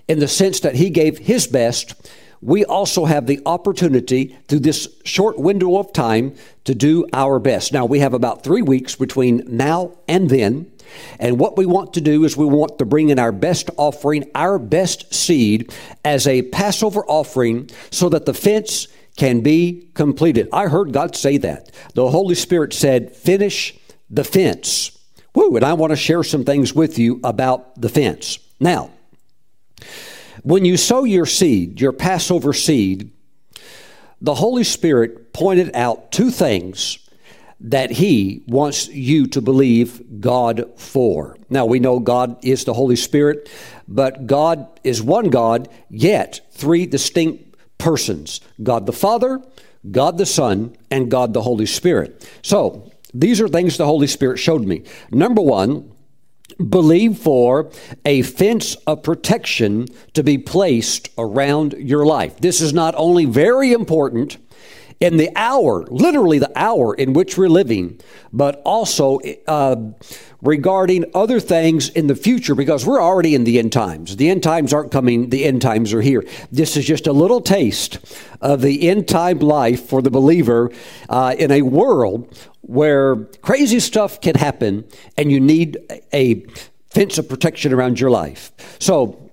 in 0.08 0.18
the 0.18 0.28
sense 0.28 0.60
that 0.60 0.74
He 0.74 0.90
gave 0.90 1.18
His 1.18 1.46
best, 1.46 2.10
we 2.40 2.64
also 2.64 3.04
have 3.04 3.26
the 3.26 3.40
opportunity 3.46 4.36
through 4.46 4.60
this 4.60 4.88
short 5.04 5.38
window 5.38 5.78
of 5.78 5.92
time 5.92 6.34
to 6.64 6.74
do 6.74 7.06
our 7.12 7.38
best. 7.38 7.72
Now, 7.72 7.84
we 7.84 7.98
have 7.98 8.14
about 8.14 8.44
three 8.44 8.62
weeks 8.62 8.94
between 8.94 9.42
now 9.46 9.98
and 10.06 10.30
then. 10.30 10.70
And 11.18 11.38
what 11.38 11.56
we 11.56 11.66
want 11.66 11.94
to 11.94 12.00
do 12.00 12.24
is 12.24 12.36
we 12.36 12.46
want 12.46 12.78
to 12.78 12.84
bring 12.84 13.10
in 13.10 13.18
our 13.18 13.32
best 13.32 13.70
offering, 13.76 14.30
our 14.34 14.58
best 14.58 15.12
seed, 15.12 15.74
as 16.04 16.26
a 16.26 16.42
Passover 16.42 17.04
offering 17.06 17.70
so 17.90 18.08
that 18.08 18.24
the 18.24 18.34
fence 18.34 18.88
can 19.16 19.40
be 19.40 19.88
completed. 19.94 20.48
I 20.52 20.68
heard 20.68 20.92
God 20.92 21.16
say 21.16 21.36
that. 21.38 21.72
The 21.94 22.10
Holy 22.10 22.36
Spirit 22.36 22.72
said, 22.72 23.14
Finish 23.14 23.76
the 24.08 24.24
fence. 24.24 24.92
Woo, 25.34 25.56
and 25.56 25.64
I 25.64 25.74
want 25.74 25.90
to 25.90 25.96
share 25.96 26.22
some 26.22 26.44
things 26.44 26.72
with 26.72 26.98
you 26.98 27.20
about 27.22 27.78
the 27.80 27.88
fence. 27.88 28.38
Now, 28.60 28.90
when 30.42 30.64
you 30.64 30.76
sow 30.76 31.04
your 31.04 31.26
seed, 31.26 31.80
your 31.80 31.92
Passover 31.92 32.52
seed, 32.52 33.10
the 34.20 34.34
Holy 34.34 34.64
Spirit 34.64 35.32
pointed 35.32 35.74
out 35.74 36.10
two 36.10 36.30
things 36.30 36.98
that 37.60 37.90
He 37.90 38.42
wants 38.46 38.88
you 38.88 39.26
to 39.28 39.40
believe 39.40 40.20
God 40.20 40.78
for. 40.78 41.36
Now, 41.50 41.66
we 41.66 41.80
know 41.80 41.98
God 41.98 42.38
is 42.44 42.64
the 42.64 42.74
Holy 42.74 42.96
Spirit, 42.96 43.48
but 43.86 44.26
God 44.26 44.68
is 44.84 45.02
one 45.02 45.30
God, 45.30 45.68
yet 45.90 46.40
three 46.52 46.86
distinct 46.86 47.56
persons 47.78 48.40
God 48.62 48.86
the 48.86 48.92
Father, 48.92 49.42
God 49.90 50.18
the 50.18 50.26
Son, 50.26 50.76
and 50.90 51.10
God 51.10 51.32
the 51.32 51.42
Holy 51.42 51.66
Spirit. 51.66 52.28
So, 52.42 52.90
these 53.14 53.40
are 53.40 53.48
things 53.48 53.76
the 53.76 53.86
Holy 53.86 54.06
Spirit 54.06 54.38
showed 54.38 54.64
me. 54.64 54.84
Number 55.10 55.40
one, 55.40 55.92
believe 56.56 57.18
for 57.18 57.70
a 58.04 58.22
fence 58.22 58.74
of 58.86 59.02
protection 59.02 59.86
to 60.14 60.22
be 60.22 60.38
placed 60.38 61.10
around 61.18 61.74
your 61.74 62.04
life. 62.04 62.38
This 62.38 62.60
is 62.60 62.72
not 62.72 62.94
only 62.96 63.24
very 63.24 63.72
important 63.72 64.38
in 65.00 65.16
the 65.16 65.30
hour, 65.36 65.84
literally 65.90 66.38
the 66.38 66.50
hour 66.56 66.94
in 66.94 67.12
which 67.12 67.38
we're 67.38 67.48
living, 67.48 68.00
but 68.32 68.60
also 68.64 69.20
uh, 69.46 69.76
regarding 70.42 71.04
other 71.14 71.38
things 71.38 71.88
in 71.88 72.08
the 72.08 72.16
future 72.16 72.54
because 72.54 72.84
we're 72.84 73.02
already 73.02 73.34
in 73.34 73.44
the 73.44 73.58
end 73.58 73.72
times. 73.72 74.16
The 74.16 74.28
end 74.28 74.42
times 74.42 74.72
aren't 74.72 74.90
coming, 74.90 75.30
the 75.30 75.44
end 75.44 75.62
times 75.62 75.92
are 75.92 76.00
here. 76.00 76.24
This 76.50 76.76
is 76.76 76.84
just 76.84 77.06
a 77.06 77.12
little 77.12 77.40
taste 77.40 77.98
of 78.40 78.60
the 78.60 78.88
end 78.88 79.06
time 79.06 79.38
life 79.38 79.88
for 79.88 80.02
the 80.02 80.10
believer 80.10 80.70
uh, 81.08 81.34
in 81.38 81.52
a 81.52 81.62
world 81.62 82.36
where 82.62 83.16
crazy 83.40 83.80
stuff 83.80 84.20
can 84.20 84.34
happen 84.34 84.84
and 85.16 85.30
you 85.30 85.40
need 85.40 85.78
a 86.12 86.44
fence 86.90 87.18
of 87.18 87.28
protection 87.28 87.72
around 87.72 88.00
your 88.00 88.10
life. 88.10 88.52
So, 88.80 89.27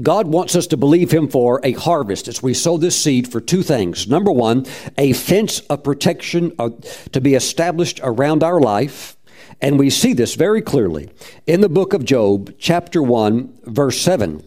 God 0.00 0.28
wants 0.28 0.56
us 0.56 0.66
to 0.68 0.76
believe 0.76 1.10
Him 1.10 1.28
for 1.28 1.60
a 1.62 1.72
harvest 1.72 2.28
as 2.28 2.42
we 2.42 2.54
sow 2.54 2.76
this 2.78 3.00
seed 3.00 3.30
for 3.30 3.40
two 3.40 3.62
things. 3.62 4.08
Number 4.08 4.32
one, 4.32 4.66
a 4.96 5.12
fence 5.12 5.60
of 5.60 5.84
protection 5.84 6.52
uh, 6.58 6.70
to 7.12 7.20
be 7.20 7.34
established 7.34 8.00
around 8.02 8.42
our 8.42 8.60
life. 8.60 9.16
And 9.60 9.78
we 9.78 9.90
see 9.90 10.12
this 10.12 10.34
very 10.34 10.62
clearly 10.62 11.10
in 11.46 11.60
the 11.60 11.68
book 11.68 11.92
of 11.92 12.04
Job, 12.04 12.54
chapter 12.58 13.02
1, 13.02 13.60
verse 13.64 14.00
7. 14.00 14.42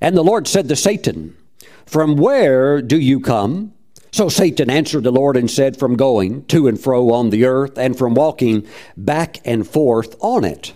And 0.00 0.16
the 0.16 0.24
Lord 0.24 0.46
said 0.46 0.68
to 0.68 0.76
Satan, 0.76 1.36
From 1.84 2.16
where 2.16 2.80
do 2.80 2.98
you 2.98 3.20
come? 3.20 3.74
So 4.10 4.28
Satan 4.28 4.70
answered 4.70 5.02
the 5.02 5.10
Lord 5.10 5.36
and 5.36 5.50
said, 5.50 5.76
From 5.76 5.96
going 5.96 6.44
to 6.46 6.68
and 6.68 6.80
fro 6.80 7.10
on 7.12 7.30
the 7.30 7.44
earth, 7.46 7.76
and 7.76 7.98
from 7.98 8.14
walking 8.14 8.66
back 8.96 9.38
and 9.44 9.66
forth 9.66 10.14
on 10.20 10.44
it. 10.44 10.72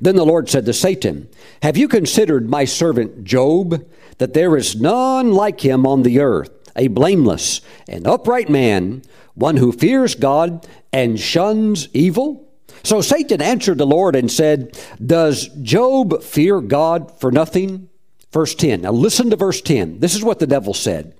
Then 0.00 0.16
the 0.16 0.26
Lord 0.26 0.48
said 0.48 0.64
to 0.66 0.72
Satan, 0.72 1.28
Have 1.62 1.76
you 1.76 1.88
considered 1.88 2.48
my 2.48 2.64
servant 2.64 3.24
Job, 3.24 3.86
that 4.18 4.34
there 4.34 4.56
is 4.56 4.80
none 4.80 5.32
like 5.32 5.60
him 5.60 5.86
on 5.86 6.02
the 6.02 6.20
earth, 6.20 6.50
a 6.76 6.88
blameless 6.88 7.60
and 7.88 8.06
upright 8.06 8.48
man, 8.48 9.02
one 9.34 9.56
who 9.56 9.72
fears 9.72 10.14
God 10.14 10.66
and 10.92 11.18
shuns 11.18 11.88
evil? 11.92 12.48
So 12.82 13.00
Satan 13.00 13.40
answered 13.40 13.78
the 13.78 13.86
Lord 13.86 14.14
and 14.14 14.30
said, 14.30 14.78
Does 15.04 15.48
Job 15.62 16.22
fear 16.22 16.60
God 16.60 17.18
for 17.18 17.32
nothing? 17.32 17.88
Verse 18.30 18.54
10. 18.54 18.82
Now 18.82 18.90
listen 18.90 19.30
to 19.30 19.36
verse 19.36 19.60
10. 19.60 20.00
This 20.00 20.14
is 20.14 20.24
what 20.24 20.38
the 20.38 20.46
devil 20.46 20.74
said 20.74 21.14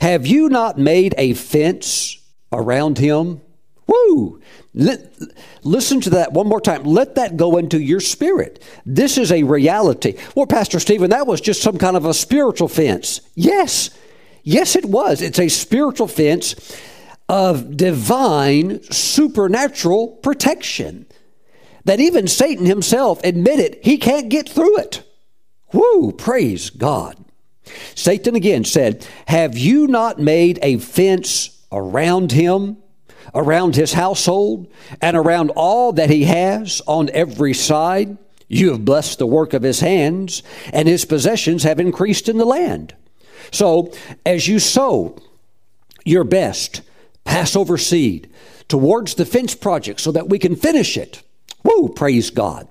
Have 0.00 0.26
you 0.26 0.48
not 0.48 0.78
made 0.78 1.14
a 1.16 1.34
fence 1.34 2.18
around 2.52 2.98
him? 2.98 3.40
Woo! 3.86 4.40
listen 5.64 6.00
to 6.00 6.10
that 6.10 6.32
one 6.32 6.46
more 6.46 6.60
time. 6.60 6.84
Let 6.84 7.16
that 7.16 7.36
go 7.36 7.58
into 7.58 7.78
your 7.78 8.00
spirit. 8.00 8.62
This 8.86 9.18
is 9.18 9.30
a 9.30 9.42
reality. 9.42 10.16
Well, 10.34 10.46
Pastor 10.46 10.80
Stephen, 10.80 11.10
that 11.10 11.26
was 11.26 11.40
just 11.40 11.62
some 11.62 11.78
kind 11.78 11.96
of 11.96 12.04
a 12.04 12.14
spiritual 12.14 12.68
fence. 12.68 13.20
Yes. 13.34 13.90
Yes, 14.42 14.76
it 14.76 14.86
was. 14.86 15.20
It's 15.20 15.38
a 15.38 15.48
spiritual 15.48 16.08
fence 16.08 16.54
of 17.28 17.76
divine, 17.76 18.82
supernatural 18.84 20.08
protection 20.08 21.06
that 21.84 22.00
even 22.00 22.26
Satan 22.26 22.66
himself 22.66 23.22
admitted 23.24 23.78
he 23.82 23.98
can't 23.98 24.28
get 24.28 24.48
through 24.48 24.78
it. 24.78 25.02
Woo! 25.72 26.12
Praise 26.12 26.70
God. 26.70 27.16
Satan 27.94 28.34
again 28.34 28.64
said, 28.64 29.06
Have 29.26 29.56
you 29.56 29.86
not 29.86 30.18
made 30.18 30.58
a 30.62 30.78
fence 30.78 31.64
around 31.70 32.32
him? 32.32 32.81
Around 33.34 33.76
his 33.76 33.92
household 33.92 34.66
and 35.00 35.16
around 35.16 35.50
all 35.50 35.92
that 35.92 36.10
he 36.10 36.24
has 36.24 36.82
on 36.86 37.10
every 37.10 37.54
side. 37.54 38.16
You 38.48 38.70
have 38.72 38.84
blessed 38.84 39.18
the 39.18 39.26
work 39.26 39.54
of 39.54 39.62
his 39.62 39.80
hands, 39.80 40.42
and 40.72 40.86
his 40.86 41.04
possessions 41.04 41.62
have 41.62 41.80
increased 41.80 42.28
in 42.28 42.36
the 42.36 42.44
land. 42.44 42.94
So, 43.50 43.92
as 44.26 44.46
you 44.46 44.58
sow 44.58 45.18
your 46.04 46.24
best 46.24 46.82
Passover 47.24 47.78
seed 47.78 48.30
towards 48.68 49.14
the 49.14 49.24
fence 49.24 49.54
project 49.54 50.00
so 50.00 50.12
that 50.12 50.28
we 50.28 50.38
can 50.38 50.56
finish 50.56 50.96
it, 50.96 51.22
woo, 51.64 51.88
praise 51.88 52.30
God. 52.30 52.68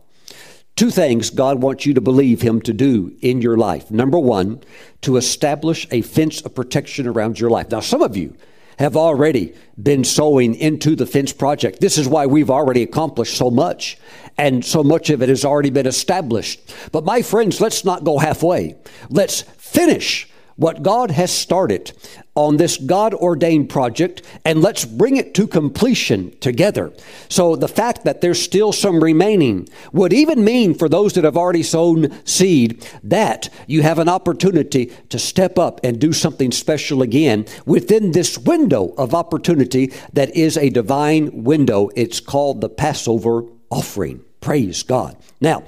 Two 0.75 0.89
things 0.89 1.29
God 1.29 1.62
wants 1.62 1.86
you 1.86 1.93
to 1.93 2.01
believe 2.01 2.41
Him 2.41 2.62
to 2.62 2.74
do 2.74 3.15
in 3.22 3.41
your 3.41 3.58
life. 3.58 3.91
Number 3.91 4.17
one, 4.17 4.62
to 5.01 5.17
establish 5.17 5.88
a 5.91 6.01
fence 6.01 6.41
of 6.41 6.55
protection 6.55 7.08
around 7.08 7.39
your 7.39 7.50
life. 7.50 7.70
Now, 7.70 7.81
some 7.81 8.01
of 8.01 8.15
you, 8.15 8.36
have 8.80 8.96
already 8.96 9.54
been 9.82 10.04
sowing 10.04 10.56
into 10.56 10.96
the 10.96 11.06
fence 11.06 11.34
project. 11.34 11.82
This 11.82 11.98
is 11.98 12.08
why 12.08 12.25
we've 12.25 12.50
already 12.50 12.84
accomplished 12.84 13.38
so 13.38 13.51
much, 13.51 13.98
and 14.38 14.63
so 14.63 14.84
much 14.84 15.10
of 15.10 15.22
it 15.22 15.30
has 15.30 15.46
already 15.46 15.70
been 15.70 15.88
established. 15.88 16.74
But 16.92 17.06
my 17.06 17.22
friends, 17.22 17.62
let's 17.62 17.84
not 17.84 18.04
go 18.04 18.18
halfway. 18.18 18.75
Let's 19.10 19.42
finish 19.42 20.31
what 20.62 20.84
God 20.84 21.10
has 21.10 21.32
started 21.32 21.91
on 22.36 22.58
this 22.58 22.77
God 22.77 23.15
ordained 23.15 23.70
project 23.70 24.22
and 24.46 24.62
let's 24.62 24.86
bring 24.86 25.18
it 25.18 25.34
to 25.34 25.48
completion 25.48 26.38
together. 26.39 26.94
So 27.30 27.56
the 27.56 27.68
fact 27.68 28.03
that 28.03 28.22
there's 28.22 28.39
still 28.39 28.72
some 28.72 29.03
remaining 29.03 29.68
would 29.91 30.13
even 30.13 30.44
mean 30.44 30.75
for 30.75 30.88
those 30.88 31.13
that 31.13 31.24
have 31.24 31.36
already 31.36 31.63
sown 31.63 32.15
seed 32.25 32.88
that 33.03 33.50
you 33.65 33.82
have 33.82 33.98
an 33.98 34.08
opportunity 34.08 34.91
to 35.10 35.18
step 35.18 35.58
up 35.58 35.82
and 35.84 36.00
do 36.00 36.13
something 36.13 36.51
special 36.51 37.01
again 37.01 37.48
within 37.65 38.12
this 38.12 38.38
window 38.38 38.94
of 39.00 39.15
opportunity 39.15 39.91
that 40.13 40.36
is 40.36 40.58
a 40.58 40.70
divine 40.70 41.44
window. 41.44 41.89
It's 41.96 42.20
called 42.20 42.62
the 42.62 42.70
Passover 42.70 43.46
offering. 43.72 44.24
Praise 44.41 44.84
God. 44.84 45.18
Now, 45.39 45.63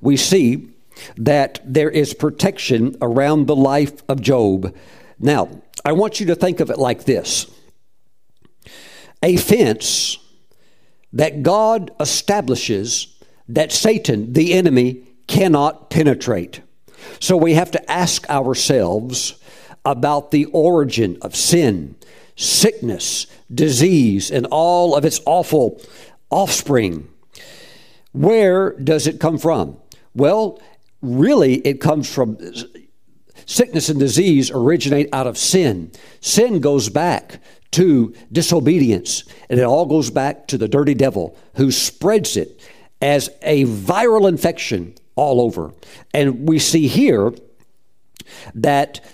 we 0.00 0.16
see 0.16 0.75
that 1.16 1.60
there 1.64 1.90
is 1.90 2.14
protection 2.14 2.96
around 3.00 3.46
the 3.46 3.56
life 3.56 4.02
of 4.08 4.20
Job. 4.20 4.74
Now, 5.18 5.62
I 5.84 5.92
want 5.92 6.20
you 6.20 6.26
to 6.26 6.34
think 6.34 6.60
of 6.60 6.70
it 6.70 6.78
like 6.78 7.04
this 7.04 7.46
a 9.22 9.36
fence 9.36 10.18
that 11.12 11.42
God 11.42 11.90
establishes 11.98 13.16
that 13.48 13.72
Satan, 13.72 14.32
the 14.32 14.52
enemy, 14.52 15.04
cannot 15.26 15.90
penetrate. 15.90 16.60
So 17.20 17.36
we 17.36 17.54
have 17.54 17.70
to 17.72 17.90
ask 17.90 18.28
ourselves 18.28 19.38
about 19.84 20.30
the 20.30 20.46
origin 20.46 21.16
of 21.22 21.36
sin, 21.36 21.96
sickness, 22.34 23.26
disease, 23.52 24.30
and 24.30 24.46
all 24.46 24.94
of 24.94 25.04
its 25.04 25.20
awful 25.24 25.80
offspring. 26.30 27.08
Where 28.12 28.72
does 28.72 29.06
it 29.06 29.20
come 29.20 29.38
from? 29.38 29.76
Well, 30.14 30.60
really, 31.06 31.54
it 31.58 31.80
comes 31.80 32.12
from 32.12 32.38
sickness 33.46 33.88
and 33.88 33.98
disease 33.98 34.50
originate 34.50 35.08
out 35.12 35.26
of 35.26 35.38
sin. 35.38 35.92
Sin 36.20 36.60
goes 36.60 36.88
back 36.88 37.40
to 37.72 38.14
disobedience, 38.32 39.24
and 39.48 39.60
it 39.60 39.64
all 39.64 39.86
goes 39.86 40.10
back 40.10 40.46
to 40.48 40.58
the 40.58 40.68
dirty 40.68 40.94
devil 40.94 41.36
who 41.56 41.70
spreads 41.70 42.36
it 42.36 42.60
as 43.00 43.30
a 43.42 43.64
viral 43.64 44.28
infection 44.28 44.94
all 45.14 45.40
over. 45.40 45.72
And 46.14 46.48
we 46.48 46.58
see 46.58 46.88
here 46.88 47.32
that 48.54 49.04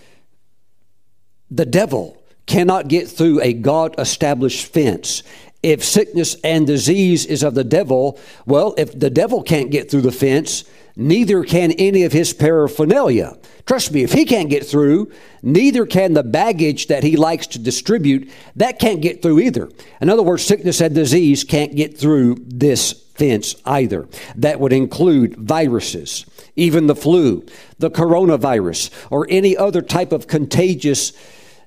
the 1.50 1.66
devil 1.66 2.22
cannot 2.46 2.88
get 2.88 3.08
through 3.08 3.40
a 3.40 3.52
God 3.52 3.94
established 3.98 4.66
fence. 4.66 5.22
If 5.62 5.84
sickness 5.84 6.36
and 6.42 6.66
disease 6.66 7.24
is 7.24 7.42
of 7.42 7.54
the 7.54 7.64
devil, 7.64 8.18
well, 8.46 8.74
if 8.78 8.98
the 8.98 9.10
devil 9.10 9.42
can't 9.42 9.70
get 9.70 9.90
through 9.90 10.00
the 10.00 10.12
fence, 10.12 10.64
neither 10.96 11.44
can 11.44 11.72
any 11.72 12.04
of 12.04 12.12
his 12.12 12.32
paraphernalia. 12.32 13.36
Trust 13.66 13.92
me, 13.92 14.02
if 14.02 14.12
he 14.12 14.24
can't 14.24 14.50
get 14.50 14.66
through, 14.66 15.12
neither 15.42 15.86
can 15.86 16.14
the 16.14 16.22
baggage 16.22 16.88
that 16.88 17.04
he 17.04 17.16
likes 17.16 17.46
to 17.48 17.58
distribute. 17.58 18.30
That 18.56 18.78
can't 18.78 19.00
get 19.00 19.22
through 19.22 19.40
either. 19.40 19.70
In 20.00 20.08
other 20.08 20.22
words, 20.22 20.44
sickness 20.44 20.80
and 20.80 20.94
disease 20.94 21.44
can't 21.44 21.76
get 21.76 21.96
through 21.96 22.36
this 22.46 22.92
fence 23.14 23.54
either. 23.64 24.08
That 24.34 24.58
would 24.58 24.72
include 24.72 25.36
viruses, 25.36 26.26
even 26.56 26.86
the 26.86 26.96
flu, 26.96 27.46
the 27.78 27.90
coronavirus, 27.90 28.90
or 29.10 29.26
any 29.30 29.56
other 29.56 29.82
type 29.82 30.12
of 30.12 30.26
contagious 30.26 31.12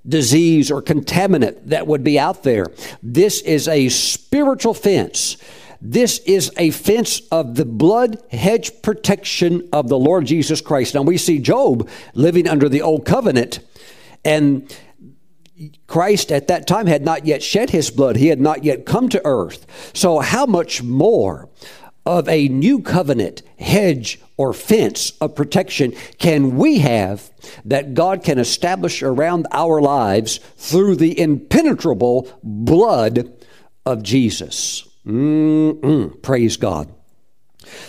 disease 0.07 0.69
or 0.69 0.81
contaminant 0.81 1.57
that 1.65 1.87
would 1.87 2.03
be 2.03 2.19
out 2.19 2.43
there. 2.43 2.67
This 3.01 3.41
is 3.41 3.67
a 3.67 3.89
spiritual 3.89 4.73
fence. 4.73 5.37
This 5.81 6.19
is 6.19 6.51
a 6.57 6.71
fence 6.71 7.21
of 7.31 7.55
the 7.55 7.65
blood 7.65 8.21
hedge 8.31 8.81
protection 8.81 9.67
of 9.73 9.89
the 9.89 9.99
Lord 9.99 10.25
Jesus 10.25 10.61
Christ. 10.61 10.95
Now 10.95 11.01
we 11.01 11.17
see 11.17 11.39
Job 11.39 11.89
living 12.13 12.47
under 12.47 12.69
the 12.69 12.81
old 12.81 13.05
covenant, 13.05 13.59
and 14.23 14.73
Christ 15.87 16.31
at 16.31 16.47
that 16.47 16.67
time 16.67 16.87
had 16.87 17.03
not 17.03 17.25
yet 17.25 17.41
shed 17.41 17.69
his 17.69 17.89
blood. 17.89 18.17
He 18.17 18.27
had 18.27 18.41
not 18.41 18.63
yet 18.63 18.85
come 18.85 19.09
to 19.09 19.21
earth. 19.25 19.91
So, 19.93 20.19
how 20.19 20.45
much 20.45 20.83
more 20.83 21.49
of 22.05 22.27
a 22.29 22.47
new 22.49 22.81
covenant 22.81 23.41
hedge 23.57 24.19
or 24.37 24.53
fence 24.53 25.11
of 25.21 25.35
protection 25.35 25.93
can 26.19 26.57
we 26.57 26.79
have 26.79 27.31
that 27.63 27.93
God 27.93 28.23
can 28.23 28.37
establish 28.37 29.01
around 29.01 29.47
our 29.51 29.81
lives 29.81 30.39
through 30.57 30.97
the 30.97 31.19
impenetrable 31.19 32.31
blood 32.43 33.33
of 33.85 34.03
Jesus? 34.03 34.87
Mm-mm, 35.05 36.21
praise 36.21 36.57
God. 36.57 36.93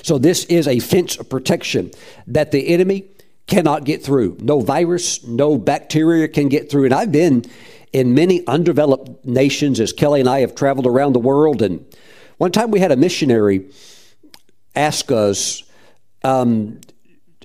So, 0.03 0.19
this 0.19 0.45
is 0.47 0.69
a 0.69 0.79
fence 0.81 1.17
of 1.17 1.29
protection 1.29 1.91
that 2.27 2.51
the 2.51 2.69
enemy 2.69 3.05
cannot 3.47 3.85
get 3.85 4.03
through. 4.03 4.37
No 4.41 4.61
virus, 4.61 5.25
no 5.25 5.57
bacteria 5.59 6.29
can 6.29 6.49
get 6.49 6.71
through. 6.71 6.87
And 6.87 6.95
I've 6.95 7.13
been 7.13 7.45
in 7.93 8.15
many 8.15 8.47
undeveloped 8.47 9.25
nations 9.25 9.81
as 9.81 9.93
Kelly 9.93 10.21
and 10.21 10.29
I 10.29 10.41
have 10.41 10.55
traveled 10.55 10.87
around 10.87 11.13
the 11.13 11.21
world. 11.21 11.63
And 11.63 11.85
one 12.39 12.53
time 12.53 12.71
we 12.71 12.81
had 12.81 12.93
a 12.93 12.97
missionary 12.97 13.71
ask 14.75 15.11
us, 15.11 15.63
um, 16.25 16.81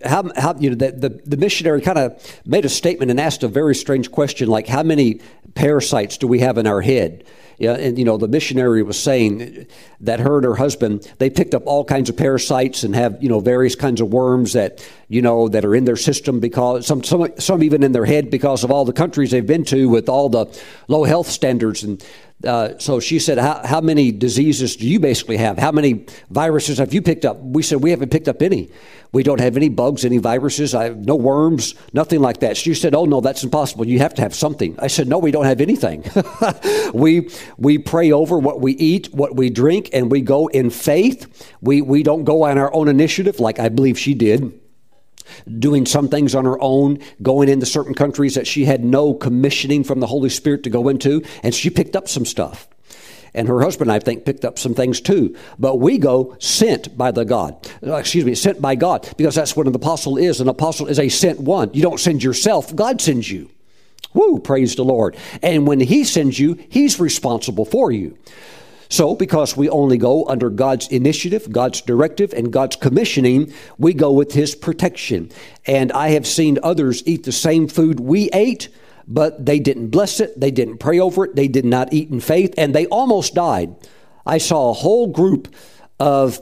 how, 0.04 0.30
how, 0.36 0.56
you 0.58 0.72
know, 0.72 0.76
the, 0.76 0.92
the, 0.92 1.22
the 1.26 1.38
missionary 1.38 1.82
kind 1.82 1.98
of 1.98 2.42
made 2.46 2.66
a 2.66 2.70
statement 2.70 3.12
and 3.12 3.20
asked 3.20 3.44
a 3.44 3.48
very 3.48 3.76
strange 3.76 4.12
question 4.12 4.50
like, 4.50 4.68
how 4.68 4.84
many 4.84 5.22
parasites 5.54 6.18
do 6.18 6.28
we 6.28 6.40
have 6.40 6.58
in 6.58 6.66
our 6.66 6.82
head? 6.82 7.24
Yeah, 7.62 7.74
and 7.74 7.96
you 8.00 8.06
know, 8.06 8.18
the 8.18 8.28
missionary 8.28 8.82
was 8.82 9.00
saying 9.00 9.68
that 10.00 10.20
her 10.20 10.38
and 10.38 10.46
her 10.46 10.56
husband 10.56 11.08
they 11.20 11.30
picked 11.30 11.54
up 11.54 11.62
all 11.68 11.86
kinds 11.86 12.10
of 12.10 12.18
parasites 12.18 12.82
and 12.84 12.96
have 12.96 13.22
you 13.22 13.30
know 13.30 13.40
various 13.40 13.76
kinds 13.76 14.02
of 14.02 14.12
worms 14.12 14.54
that 14.54 14.84
you 15.10 15.22
know 15.22 15.48
that 15.48 15.64
are 15.64 15.76
in 15.76 15.86
their 15.86 15.96
system 15.96 16.40
because 16.40 16.88
some 16.88 17.04
some 17.04 17.28
some 17.38 17.62
even 17.62 17.84
in 17.84 17.92
their 17.92 18.06
head 18.06 18.32
because 18.32 18.64
of 18.64 18.72
all 18.72 18.84
the 18.84 18.92
countries 18.92 19.30
they've 19.30 19.46
been 19.46 19.64
to 19.66 19.88
with 19.90 20.10
all 20.10 20.28
the 20.28 20.48
low 20.88 21.04
health 21.04 21.28
standards 21.28 21.84
and 21.84 22.04
uh, 22.46 22.78
so 22.78 23.00
she 23.00 23.20
said, 23.20 23.38
how, 23.38 23.62
how 23.66 23.82
many 23.82 24.12
diseases 24.12 24.76
do 24.76 24.88
you 24.88 25.00
basically 25.00 25.38
have? 25.38 25.58
How 25.58 25.72
many 25.72 26.06
viruses 26.30 26.78
have 26.78 26.94
you 26.94 27.02
picked 27.02 27.26
up? 27.26 27.40
We 27.40 27.64
said, 27.64 27.82
We 27.82 27.92
haven't 27.92 28.10
picked 28.10 28.28
up 28.28 28.42
any. 28.42 28.70
We 29.12 29.24
don't 29.24 29.42
have 29.42 29.58
any 29.58 29.70
bugs, 29.70 30.06
any 30.06 30.18
viruses, 30.18 30.74
I, 30.74 30.86
have 30.86 30.98
no 30.98 31.16
worms, 31.16 31.76
nothing 31.92 32.22
like 32.22 32.40
that. 32.40 32.56
She 32.58 32.74
said, 32.74 32.96
Oh, 32.96 33.06
no, 33.06 33.22
that's 33.22 33.44
impossible. 33.44 33.86
You 33.88 34.00
have 34.00 34.14
to 34.16 34.22
have 34.22 34.34
something. 34.34 34.76
I 34.80 34.88
said, 34.88 35.08
No, 35.08 35.20
we 35.20 35.32
don't 35.32 35.46
have 35.46 35.62
anything. 35.62 36.04
we, 36.94 37.30
we 37.58 37.78
pray 37.78 38.12
over 38.12 38.40
what 38.40 38.62
we 38.62 38.74
eat, 38.74 39.14
what 39.14 39.36
we 39.36 39.50
drink, 39.50 39.90
and 39.94 40.10
we 40.12 40.22
go 40.22 40.48
in 40.48 40.70
faith. 40.70 41.52
We, 41.62 41.82
we 41.82 42.04
don't 42.04 42.24
go 42.24 42.44
on 42.44 42.58
our 42.58 42.74
own 42.74 42.88
initiative 42.88 43.40
like 43.40 43.60
I 43.60 43.70
believe 43.70 44.00
she 44.00 44.14
did 44.14 44.61
doing 45.60 45.86
some 45.86 46.08
things 46.08 46.36
on 46.36 46.46
her 46.46 46.62
own, 46.62 47.00
going 47.22 47.50
into 47.50 47.66
certain 47.66 47.94
countries 47.94 48.36
that 48.36 48.48
she 48.48 48.66
had 48.66 48.84
no 48.84 49.14
commissioning 49.14 49.84
from 49.84 50.00
the 50.00 50.08
Holy 50.08 50.30
Spirit 50.30 50.64
to 50.64 50.70
go 50.70 50.90
into, 50.90 51.24
and 51.44 51.54
she 51.54 51.70
picked 51.70 51.96
up 51.96 52.08
some 52.08 52.26
stuff. 52.26 52.68
And 53.34 53.48
her 53.48 53.62
husband, 53.62 53.92
I 53.92 54.00
think, 54.00 54.26
picked 54.26 54.44
up 54.44 54.60
some 54.60 54.74
things 54.74 55.00
too. 55.00 55.38
But 55.58 55.80
we 55.80 55.98
go 55.98 56.36
sent 56.40 56.98
by 56.98 57.12
the 57.12 57.24
God. 57.24 57.56
Uh, 57.86 57.96
excuse 57.96 58.26
me, 58.26 58.36
sent 58.36 58.62
by 58.62 58.76
God, 58.76 59.08
because 59.18 59.36
that's 59.36 59.56
what 59.56 59.68
an 59.68 59.76
apostle 59.76 60.18
is. 60.18 60.42
An 60.42 60.50
apostle 60.50 60.88
is 60.88 61.00
a 61.00 61.08
sent 61.08 61.40
one. 61.40 61.70
You 61.74 61.82
don't 61.82 62.00
send 62.00 62.24
yourself, 62.24 62.76
God 62.76 63.00
sends 63.00 63.32
you. 63.32 63.50
Woo, 64.14 64.40
praise 64.40 64.76
the 64.76 64.84
Lord. 64.84 65.16
And 65.42 65.66
when 65.66 65.80
He 65.80 66.04
sends 66.04 66.38
you, 66.38 66.60
He's 66.70 67.00
responsible 67.00 67.66
for 67.66 67.92
you. 67.92 68.18
So, 68.92 69.16
because 69.16 69.56
we 69.56 69.70
only 69.70 69.98
go 69.98 70.26
under 70.28 70.50
God's 70.50 70.90
initiative, 70.90 71.50
God's 71.50 71.80
directive, 71.80 72.34
and 72.34 72.52
God's 72.52 72.76
commissioning, 72.76 73.54
we 73.78 73.94
go 73.94 74.12
with 74.12 74.34
His 74.34 74.54
protection. 74.54 75.32
And 75.66 75.94
I 75.94 76.10
have 76.10 76.28
seen 76.28 76.60
others 76.62 77.02
eat 77.06 77.24
the 77.24 77.32
same 77.32 77.70
food 77.70 78.02
we 78.02 78.30
ate, 78.32 78.68
but 79.08 79.46
they 79.46 79.60
didn't 79.60 79.92
bless 79.92 80.20
it, 80.20 80.38
they 80.38 80.52
didn't 80.52 80.80
pray 80.80 81.00
over 81.00 81.24
it, 81.24 81.38
they 81.38 81.48
did 81.48 81.64
not 81.64 81.94
eat 81.94 82.10
in 82.10 82.20
faith, 82.20 82.54
and 82.58 82.76
they 82.76 82.86
almost 82.88 83.34
died. 83.34 83.74
I 84.26 84.40
saw 84.40 84.72
a 84.72 84.74
whole 84.74 85.08
group 85.08 85.48
of, 85.98 86.42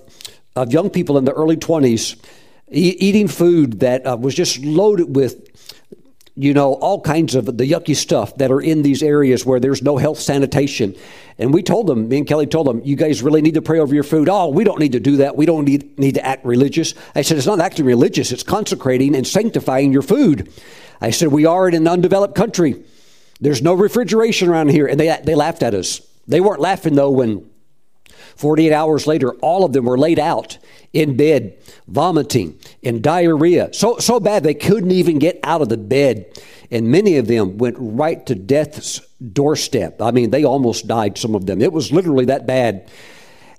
of 0.55 0.73
young 0.73 0.89
people 0.89 1.19
in 1.19 1.25
the 1.25 1.33
early 1.33 1.55
20s 1.55 2.19
e- 2.71 2.97
eating 2.99 3.27
food 3.27 3.81
that 3.81 4.07
uh, 4.07 4.17
was 4.19 4.33
just 4.33 4.57
loaded 4.57 5.15
with 5.15 5.49
you 6.39 6.53
know, 6.53 6.75
all 6.75 7.01
kinds 7.01 7.35
of 7.35 7.45
the 7.45 7.69
yucky 7.69 7.93
stuff 7.93 8.33
that 8.37 8.49
are 8.49 8.61
in 8.61 8.81
these 8.81 9.03
areas 9.03 9.45
where 9.45 9.59
there's 9.59 9.81
no 9.81 9.97
health 9.97 10.17
sanitation. 10.17 10.95
And 11.39 11.53
we 11.53 11.63
told 11.63 11.87
them, 11.87 12.09
me 12.09 12.17
and 12.17 12.27
Kelly 12.27 12.45
told 12.45 12.67
them, 12.67 12.81
you 12.83 12.97
guys 12.97 13.23
really 13.23 13.41
need 13.41 13.53
to 13.53 13.61
pray 13.61 13.79
over 13.79 13.95
your 13.95 14.03
food. 14.03 14.27
Oh, 14.29 14.49
we 14.49 14.65
don't 14.65 14.79
need 14.79 14.91
to 14.91 14.99
do 14.99 15.17
that. 15.17 15.37
We 15.37 15.45
don't 15.45 15.63
need, 15.63 15.97
need 15.97 16.15
to 16.15 16.25
act 16.25 16.45
religious. 16.45 16.93
I 17.15 17.21
said, 17.21 17.37
it's 17.37 17.47
not 17.47 17.61
acting 17.61 17.85
religious, 17.85 18.33
it's 18.33 18.43
consecrating 18.43 19.15
and 19.15 19.25
sanctifying 19.25 19.93
your 19.93 20.01
food. 20.01 20.51
I 20.99 21.11
said, 21.11 21.29
we 21.29 21.45
are 21.45 21.69
in 21.69 21.75
an 21.75 21.87
undeveloped 21.87 22.35
country. 22.35 22.83
There's 23.39 23.61
no 23.61 23.73
refrigeration 23.73 24.49
around 24.49 24.69
here. 24.69 24.85
And 24.85 24.99
they, 24.99 25.17
they 25.23 25.33
laughed 25.33 25.63
at 25.63 25.73
us. 25.73 26.01
They 26.27 26.41
weren't 26.41 26.59
laughing, 26.59 26.95
though, 26.95 27.09
when 27.09 27.49
48 28.35 28.73
hours 28.73 29.07
later, 29.07 29.31
all 29.35 29.63
of 29.63 29.71
them 29.71 29.85
were 29.85 29.97
laid 29.97 30.19
out 30.19 30.57
in 30.91 31.15
bed, 31.15 31.57
vomiting 31.87 32.59
and 32.83 33.01
diarrhea. 33.01 33.73
So, 33.73 33.97
so 33.99 34.19
bad 34.19 34.43
they 34.43 34.53
couldn't 34.53 34.91
even 34.91 35.19
get 35.19 35.39
out 35.43 35.61
of 35.61 35.69
the 35.69 35.77
bed. 35.77 36.25
And 36.69 36.89
many 36.89 37.15
of 37.17 37.27
them 37.27 37.57
went 37.57 37.77
right 37.79 38.25
to 38.25 38.35
death's 38.35 39.01
doorstep. 39.33 40.01
I 40.01 40.11
mean, 40.11 40.29
they 40.29 40.43
almost 40.43 40.87
died, 40.87 41.17
some 41.17 41.35
of 41.35 41.45
them. 41.45 41.61
It 41.61 41.73
was 41.73 41.91
literally 41.91 42.25
that 42.25 42.45
bad. 42.47 42.89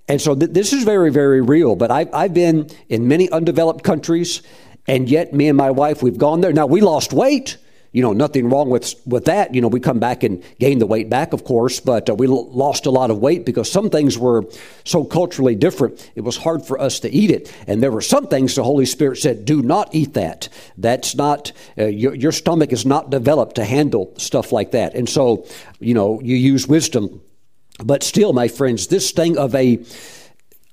And 0.09 0.21
so 0.21 0.35
th- 0.35 0.51
this 0.51 0.73
is 0.73 0.85
very, 0.85 1.11
very 1.11 1.41
real. 1.41 1.77
But 1.77 1.91
I've, 1.91 2.13
I've 2.15 2.35
been 2.35 2.69
in 2.89 3.09
many 3.09 3.31
undeveloped 3.31 3.85
countries, 3.85 4.43
and 4.87 5.09
yet 5.09 5.33
me 5.33 5.49
and 5.49 5.57
my 5.57 5.71
wife, 5.71 6.03
we've 6.03 6.19
gone 6.19 6.41
there. 6.41 6.53
Now, 6.53 6.67
we 6.67 6.81
lost 6.81 7.13
weight 7.13 7.59
you 7.93 8.03
know, 8.03 8.13
nothing 8.13 8.49
wrong 8.49 8.71
with 8.71 8.95
with 9.05 9.25
that. 9.25 9.55
You 9.55 9.61
know, 9.61 9.69
we 9.69 9.81
come 9.81 9.99
back 9.99 10.23
and 10.23 10.43
gain 10.61 10.79
the 10.79 10.87
weight 10.87 11.11
back, 11.11 11.33
of 11.33 11.45
course, 11.45 11.81
but 11.81 12.09
uh, 12.09 12.15
we 12.15 12.29
l- 12.29 12.51
lost 12.51 12.87
a 12.87 12.91
lot 12.91 13.11
of 13.11 13.19
weight 13.19 13.45
because 13.45 13.71
some 13.71 13.91
things 13.91 14.17
were 14.17 14.45
so 14.85 15.05
culturally 15.05 15.57
different. 15.57 16.11
It 16.15 16.21
was 16.21 16.37
hard 16.37 16.65
for 16.65 16.81
us 16.81 17.01
to 17.01 17.11
eat 17.11 17.31
it, 17.31 17.53
and 17.67 17.83
there 17.83 17.91
were 17.91 18.01
some 18.01 18.29
things 18.29 18.55
the 18.55 18.63
Holy 18.63 18.87
Spirit 18.87 19.19
said, 19.19 19.45
"Do 19.45 19.61
not 19.63 19.93
eat 19.93 20.15
that. 20.15 20.49
That's 20.79 21.17
not 21.17 21.53
uh, 21.77 21.87
your, 21.87 22.15
your 22.15 22.33
stomach 22.33 22.73
is 22.73 22.87
not 22.87 23.11
developed 23.11 23.57
to 23.57 23.65
handle 23.65 24.15
stuff 24.19 24.53
like 24.53 24.71
that." 24.71 24.95
And 24.95 25.09
so, 25.09 25.47
you 25.81 25.95
know, 25.95 26.21
you 26.21 26.37
use 26.37 26.69
wisdom, 26.69 27.21
but 27.83 28.05
still, 28.05 28.33
my 28.33 28.47
friends, 28.47 28.87
this 28.87 29.11
thing 29.11 29.37
of 29.37 29.55
a 29.55 29.85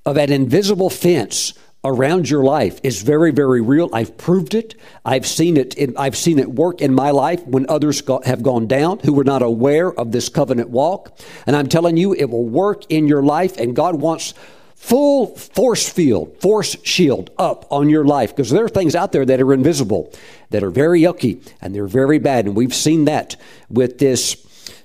of 0.05 0.17
an 0.17 0.31
invisible 0.31 0.89
fence 0.89 1.53
around 1.83 2.29
your 2.29 2.43
life 2.43 2.79
is 2.83 3.01
very, 3.01 3.31
very 3.31 3.61
real. 3.61 3.89
I've 3.93 4.17
proved 4.17 4.53
it. 4.53 4.75
I've 5.05 5.25
seen 5.25 5.57
it. 5.57 5.75
In, 5.75 5.95
I've 5.97 6.17
seen 6.17 6.39
it 6.39 6.51
work 6.51 6.81
in 6.81 6.93
my 6.93 7.11
life 7.11 7.45
when 7.45 7.65
others 7.69 8.01
go, 8.01 8.21
have 8.25 8.43
gone 8.43 8.67
down 8.67 8.99
who 8.99 9.13
were 9.13 9.23
not 9.23 9.41
aware 9.41 9.91
of 9.93 10.11
this 10.11 10.29
covenant 10.29 10.69
walk. 10.69 11.17
And 11.45 11.55
I'm 11.55 11.67
telling 11.67 11.97
you, 11.97 12.13
it 12.13 12.25
will 12.25 12.47
work 12.47 12.83
in 12.89 13.07
your 13.07 13.23
life. 13.23 13.57
And 13.57 13.75
God 13.75 13.95
wants 13.95 14.33
full 14.75 15.35
force 15.35 15.89
field, 15.89 16.39
force 16.39 16.77
shield 16.83 17.31
up 17.37 17.65
on 17.71 17.89
your 17.89 18.05
life 18.05 18.35
because 18.35 18.51
there 18.51 18.65
are 18.65 18.69
things 18.69 18.95
out 18.95 19.11
there 19.11 19.25
that 19.25 19.41
are 19.41 19.53
invisible, 19.53 20.13
that 20.51 20.63
are 20.63 20.69
very 20.69 21.01
yucky, 21.01 21.45
and 21.61 21.73
they're 21.73 21.87
very 21.87 22.19
bad. 22.19 22.45
And 22.45 22.55
we've 22.55 22.75
seen 22.75 23.05
that 23.05 23.35
with 23.69 23.97
this 23.97 24.43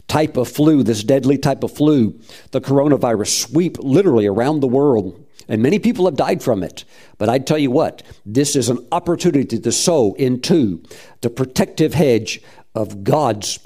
type 0.08 0.36
of 0.36 0.48
flu, 0.48 0.82
this 0.82 1.04
deadly 1.04 1.38
type 1.38 1.62
of 1.62 1.72
flu, 1.72 2.18
the 2.50 2.60
coronavirus, 2.60 3.28
sweep 3.28 3.78
literally 3.78 4.26
around 4.26 4.60
the 4.60 4.68
world. 4.68 5.21
And 5.52 5.62
many 5.62 5.78
people 5.78 6.06
have 6.06 6.16
died 6.16 6.42
from 6.42 6.62
it. 6.62 6.86
But 7.18 7.28
I 7.28 7.38
tell 7.38 7.58
you 7.58 7.70
what, 7.70 8.02
this 8.24 8.56
is 8.56 8.70
an 8.70 8.88
opportunity 8.90 9.58
to 9.58 9.70
sow 9.70 10.14
into 10.14 10.82
the 11.20 11.28
protective 11.28 11.92
hedge 11.92 12.40
of 12.74 13.04
God's 13.04 13.58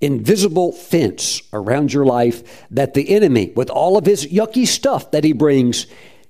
invisible 0.00 0.72
fence 0.72 1.42
around 1.52 1.92
your 1.92 2.06
life 2.06 2.66
that 2.70 2.94
the 2.94 3.10
enemy, 3.10 3.52
with 3.54 3.68
all 3.68 3.98
of 3.98 4.06
his 4.06 4.26
yucky 4.26 4.66
stuff 4.66 5.10
that 5.10 5.24
he 5.24 5.34
brings, 5.34 5.86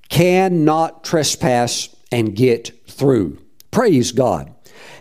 cannot 0.09 1.05
trespass 1.05 1.89
and 2.11 2.35
get 2.35 2.73
through. 2.89 3.39
Praise 3.71 4.11
God. 4.11 4.53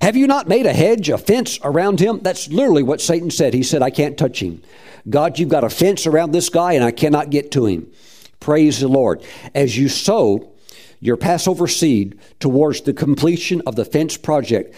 Have 0.04 0.16
you 0.16 0.28
not 0.28 0.48
made 0.48 0.68
a 0.68 0.74
hedge, 0.74 1.10
a 1.10 1.18
fence 1.18 1.58
around 1.64 2.00
him? 2.00 2.20
That's 2.20 2.48
literally 2.50 2.84
what 2.84 3.02
Satan 3.02 3.32
said. 3.32 3.56
He 3.56 3.64
said, 3.64 3.82
I 3.82 3.90
can't 3.90 4.20
touch 4.20 4.40
him. 4.40 4.62
God, 5.10 5.40
you've 5.40 5.50
got 5.50 5.64
a 5.64 5.70
fence 5.72 6.06
around 6.06 6.32
this 6.32 6.50
guy 6.50 6.74
and 6.74 6.84
I 6.84 6.92
cannot 6.92 7.32
get 7.32 7.50
to 7.54 7.66
him. 7.66 7.92
Praise 8.40 8.80
the 8.80 8.88
Lord. 8.88 9.24
As 9.54 9.78
you 9.78 9.90
sow 9.90 10.52
your 11.00 11.18
Passover 11.18 11.68
seed 11.68 12.20
towards 12.40 12.82
the 12.82 12.94
completion 12.94 13.62
of 13.66 13.76
the 13.76 13.86
fence 13.86 14.18
project, 14.18 14.76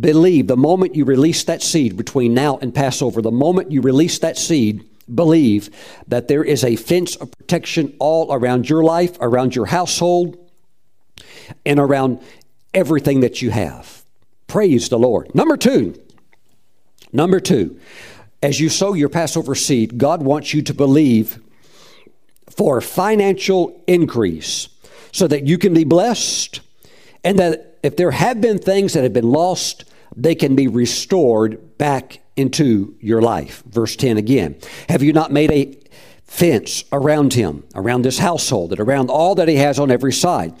believe 0.00 0.46
the 0.46 0.56
moment 0.56 0.94
you 0.94 1.04
release 1.04 1.44
that 1.44 1.62
seed 1.62 1.96
between 1.96 2.34
now 2.34 2.58
and 2.58 2.74
Passover, 2.74 3.22
the 3.22 3.30
moment 3.30 3.70
you 3.70 3.80
release 3.80 4.18
that 4.18 4.36
seed, 4.36 4.84
believe 5.12 5.70
that 6.08 6.28
there 6.28 6.44
is 6.44 6.64
a 6.64 6.76
fence 6.76 7.16
of 7.16 7.30
protection 7.32 7.94
all 7.98 8.32
around 8.32 8.68
your 8.68 8.82
life, 8.82 9.16
around 9.20 9.54
your 9.54 9.66
household, 9.66 10.38
and 11.66 11.78
around 11.78 12.20
everything 12.72 13.20
that 13.20 13.42
you 13.42 13.50
have. 13.50 14.04
Praise 14.46 14.88
the 14.88 14.98
Lord. 14.98 15.34
Number 15.34 15.56
two, 15.56 16.00
number 17.12 17.40
two, 17.40 17.78
as 18.42 18.60
you 18.60 18.68
sow 18.68 18.94
your 18.94 19.08
Passover 19.08 19.54
seed, 19.54 19.98
God 19.98 20.22
wants 20.22 20.54
you 20.54 20.62
to 20.62 20.74
believe 20.74 21.40
for 22.56 22.80
financial 22.80 23.82
increase 23.86 24.68
so 25.12 25.26
that 25.26 25.46
you 25.46 25.58
can 25.58 25.74
be 25.74 25.84
blessed 25.84 26.60
and 27.22 27.38
that 27.38 27.78
if 27.82 27.96
there 27.96 28.10
have 28.10 28.40
been 28.40 28.58
things 28.58 28.92
that 28.92 29.02
have 29.02 29.12
been 29.12 29.30
lost, 29.30 29.84
they 30.16 30.34
can 30.34 30.54
be 30.54 30.68
restored 30.68 31.78
back 31.78 32.20
into 32.36 32.96
your 33.00 33.22
life. 33.22 33.62
Verse 33.66 33.96
10 33.96 34.16
again. 34.16 34.56
Have 34.88 35.02
you 35.02 35.12
not 35.12 35.32
made 35.32 35.50
a 35.50 35.78
fence 36.24 36.84
around 36.92 37.34
him, 37.34 37.64
around 37.74 38.02
this 38.02 38.18
household, 38.18 38.72
and 38.72 38.80
around 38.80 39.10
all 39.10 39.34
that 39.36 39.48
he 39.48 39.56
has 39.56 39.78
on 39.78 39.90
every 39.90 40.12
side? 40.12 40.54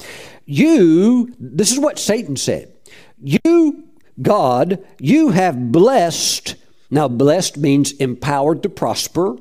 You, 0.44 1.34
this 1.38 1.72
is 1.72 1.78
what 1.78 1.98
Satan 1.98 2.36
said. 2.36 2.72
You, 3.22 3.84
God, 4.20 4.84
you 4.98 5.30
have 5.30 5.72
blessed. 5.72 6.56
Now, 6.90 7.08
blessed 7.08 7.56
means 7.56 7.92
empowered 7.92 8.62
to 8.62 8.68
prosper. 8.68 9.36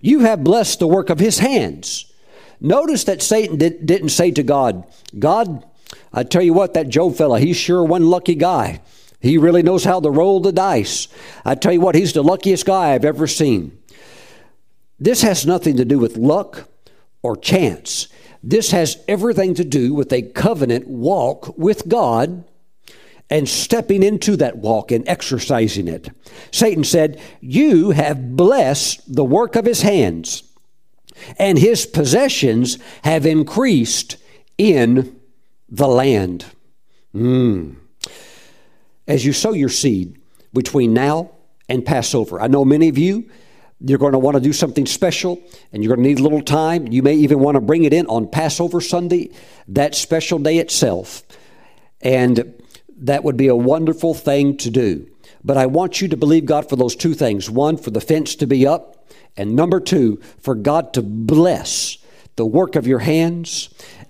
You 0.00 0.20
have 0.20 0.44
blessed 0.44 0.78
the 0.78 0.88
work 0.88 1.10
of 1.10 1.18
his 1.18 1.38
hands. 1.38 2.12
Notice 2.60 3.04
that 3.04 3.22
Satan 3.22 3.58
did, 3.58 3.88
not 3.88 4.10
say 4.10 4.30
to 4.30 4.42
God, 4.42 4.84
God, 5.18 5.64
I 6.12 6.22
tell 6.22 6.42
you 6.42 6.54
what, 6.54 6.74
that 6.74 6.88
Job 6.88 7.16
fella, 7.16 7.38
he's 7.38 7.56
sure 7.56 7.84
one 7.84 8.06
lucky 8.06 8.34
guy. 8.34 8.80
He 9.20 9.38
really 9.38 9.62
knows 9.62 9.84
how 9.84 10.00
to 10.00 10.10
roll 10.10 10.40
the 10.40 10.52
dice. 10.52 11.08
I 11.44 11.54
tell 11.54 11.72
you 11.72 11.80
what, 11.80 11.94
he's 11.94 12.12
the 12.12 12.22
luckiest 12.22 12.66
guy 12.66 12.92
I've 12.92 13.04
ever 13.04 13.26
seen. 13.26 13.78
This 14.98 15.22
has 15.22 15.46
nothing 15.46 15.76
to 15.76 15.84
do 15.84 15.98
with 15.98 16.16
luck 16.16 16.68
or 17.22 17.36
chance. 17.36 18.08
This 18.42 18.70
has 18.70 19.02
everything 19.08 19.54
to 19.54 19.64
do 19.64 19.92
with 19.92 20.12
a 20.12 20.22
covenant 20.22 20.86
walk 20.86 21.56
with 21.58 21.88
God 21.88 22.44
and 23.28 23.48
stepping 23.48 24.02
into 24.02 24.36
that 24.36 24.58
walk 24.58 24.92
and 24.92 25.06
exercising 25.08 25.88
it. 25.88 26.08
Satan 26.52 26.84
said, 26.84 27.20
You 27.40 27.90
have 27.90 28.36
blessed 28.36 29.14
the 29.14 29.24
work 29.24 29.56
of 29.56 29.64
his 29.64 29.82
hands, 29.82 30.42
and 31.38 31.58
his 31.58 31.86
possessions 31.86 32.78
have 33.02 33.26
increased 33.26 34.16
in 34.58 35.20
the 35.68 35.88
land. 35.88 36.46
Mm. 37.14 37.76
As 39.08 39.24
you 39.24 39.32
sow 39.32 39.52
your 39.52 39.68
seed 39.68 40.18
between 40.52 40.92
now 40.92 41.30
and 41.68 41.84
Passover, 41.84 42.40
I 42.40 42.46
know 42.46 42.64
many 42.64 42.88
of 42.88 42.98
you 42.98 43.28
you're 43.80 43.98
going 43.98 44.12
to 44.12 44.18
want 44.18 44.36
to 44.36 44.40
do 44.40 44.52
something 44.52 44.86
special 44.86 45.40
and 45.72 45.82
you're 45.82 45.94
going 45.94 46.02
to 46.02 46.08
need 46.08 46.18
a 46.18 46.22
little 46.22 46.42
time. 46.42 46.86
You 46.86 47.02
may 47.02 47.14
even 47.14 47.40
want 47.40 47.56
to 47.56 47.60
bring 47.60 47.84
it 47.84 47.92
in 47.92 48.06
on 48.06 48.28
Passover 48.28 48.80
Sunday, 48.80 49.30
that 49.68 49.94
special 49.94 50.38
day 50.38 50.58
itself. 50.58 51.22
And 52.00 52.54
that 52.98 53.24
would 53.24 53.36
be 53.36 53.48
a 53.48 53.56
wonderful 53.56 54.14
thing 54.14 54.56
to 54.58 54.70
do. 54.70 55.06
But 55.44 55.56
I 55.56 55.66
want 55.66 56.00
you 56.00 56.08
to 56.08 56.16
believe 56.16 56.46
God 56.46 56.68
for 56.68 56.76
those 56.76 56.96
two 56.96 57.14
things 57.14 57.50
one, 57.50 57.76
for 57.76 57.90
the 57.90 58.00
fence 58.00 58.34
to 58.36 58.46
be 58.46 58.66
up, 58.66 59.08
and 59.36 59.54
number 59.54 59.80
two, 59.80 60.20
for 60.38 60.54
God 60.54 60.92
to 60.94 61.02
bless 61.02 61.98
the 62.36 62.46
work 62.46 62.76
of 62.76 62.86
your 62.86 63.00
hands, 63.00 63.68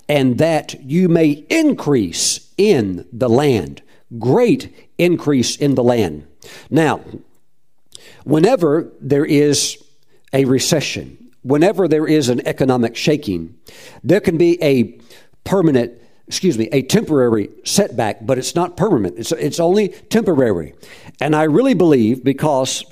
and 0.08 0.38
that 0.38 0.80
you 0.82 1.08
may 1.08 1.44
increase 1.50 2.52
in 2.56 3.06
the 3.12 3.28
land. 3.28 3.82
Great 4.18 4.90
increase 4.98 5.56
in 5.56 5.74
the 5.74 5.84
land. 5.84 6.26
Now, 6.70 7.00
Whenever 8.26 8.92
there 9.00 9.24
is 9.24 9.80
a 10.32 10.44
recession, 10.46 11.30
whenever 11.42 11.86
there 11.86 12.08
is 12.08 12.28
an 12.28 12.44
economic 12.44 12.96
shaking, 12.96 13.54
there 14.02 14.18
can 14.18 14.36
be 14.36 14.60
a 14.60 14.98
permanent, 15.44 15.92
excuse 16.28 16.58
me, 16.58 16.68
a 16.72 16.82
temporary 16.82 17.50
setback, 17.64 18.26
but 18.26 18.38
it's 18.38 18.54
not 18.54 18.76
permanent. 18.76 19.18
It's, 19.18 19.32
it's 19.32 19.60
only 19.60 19.88
temporary. 19.88 20.74
And 21.20 21.36
I 21.36 21.44
really 21.44 21.74
believe 21.74 22.24
because 22.24 22.84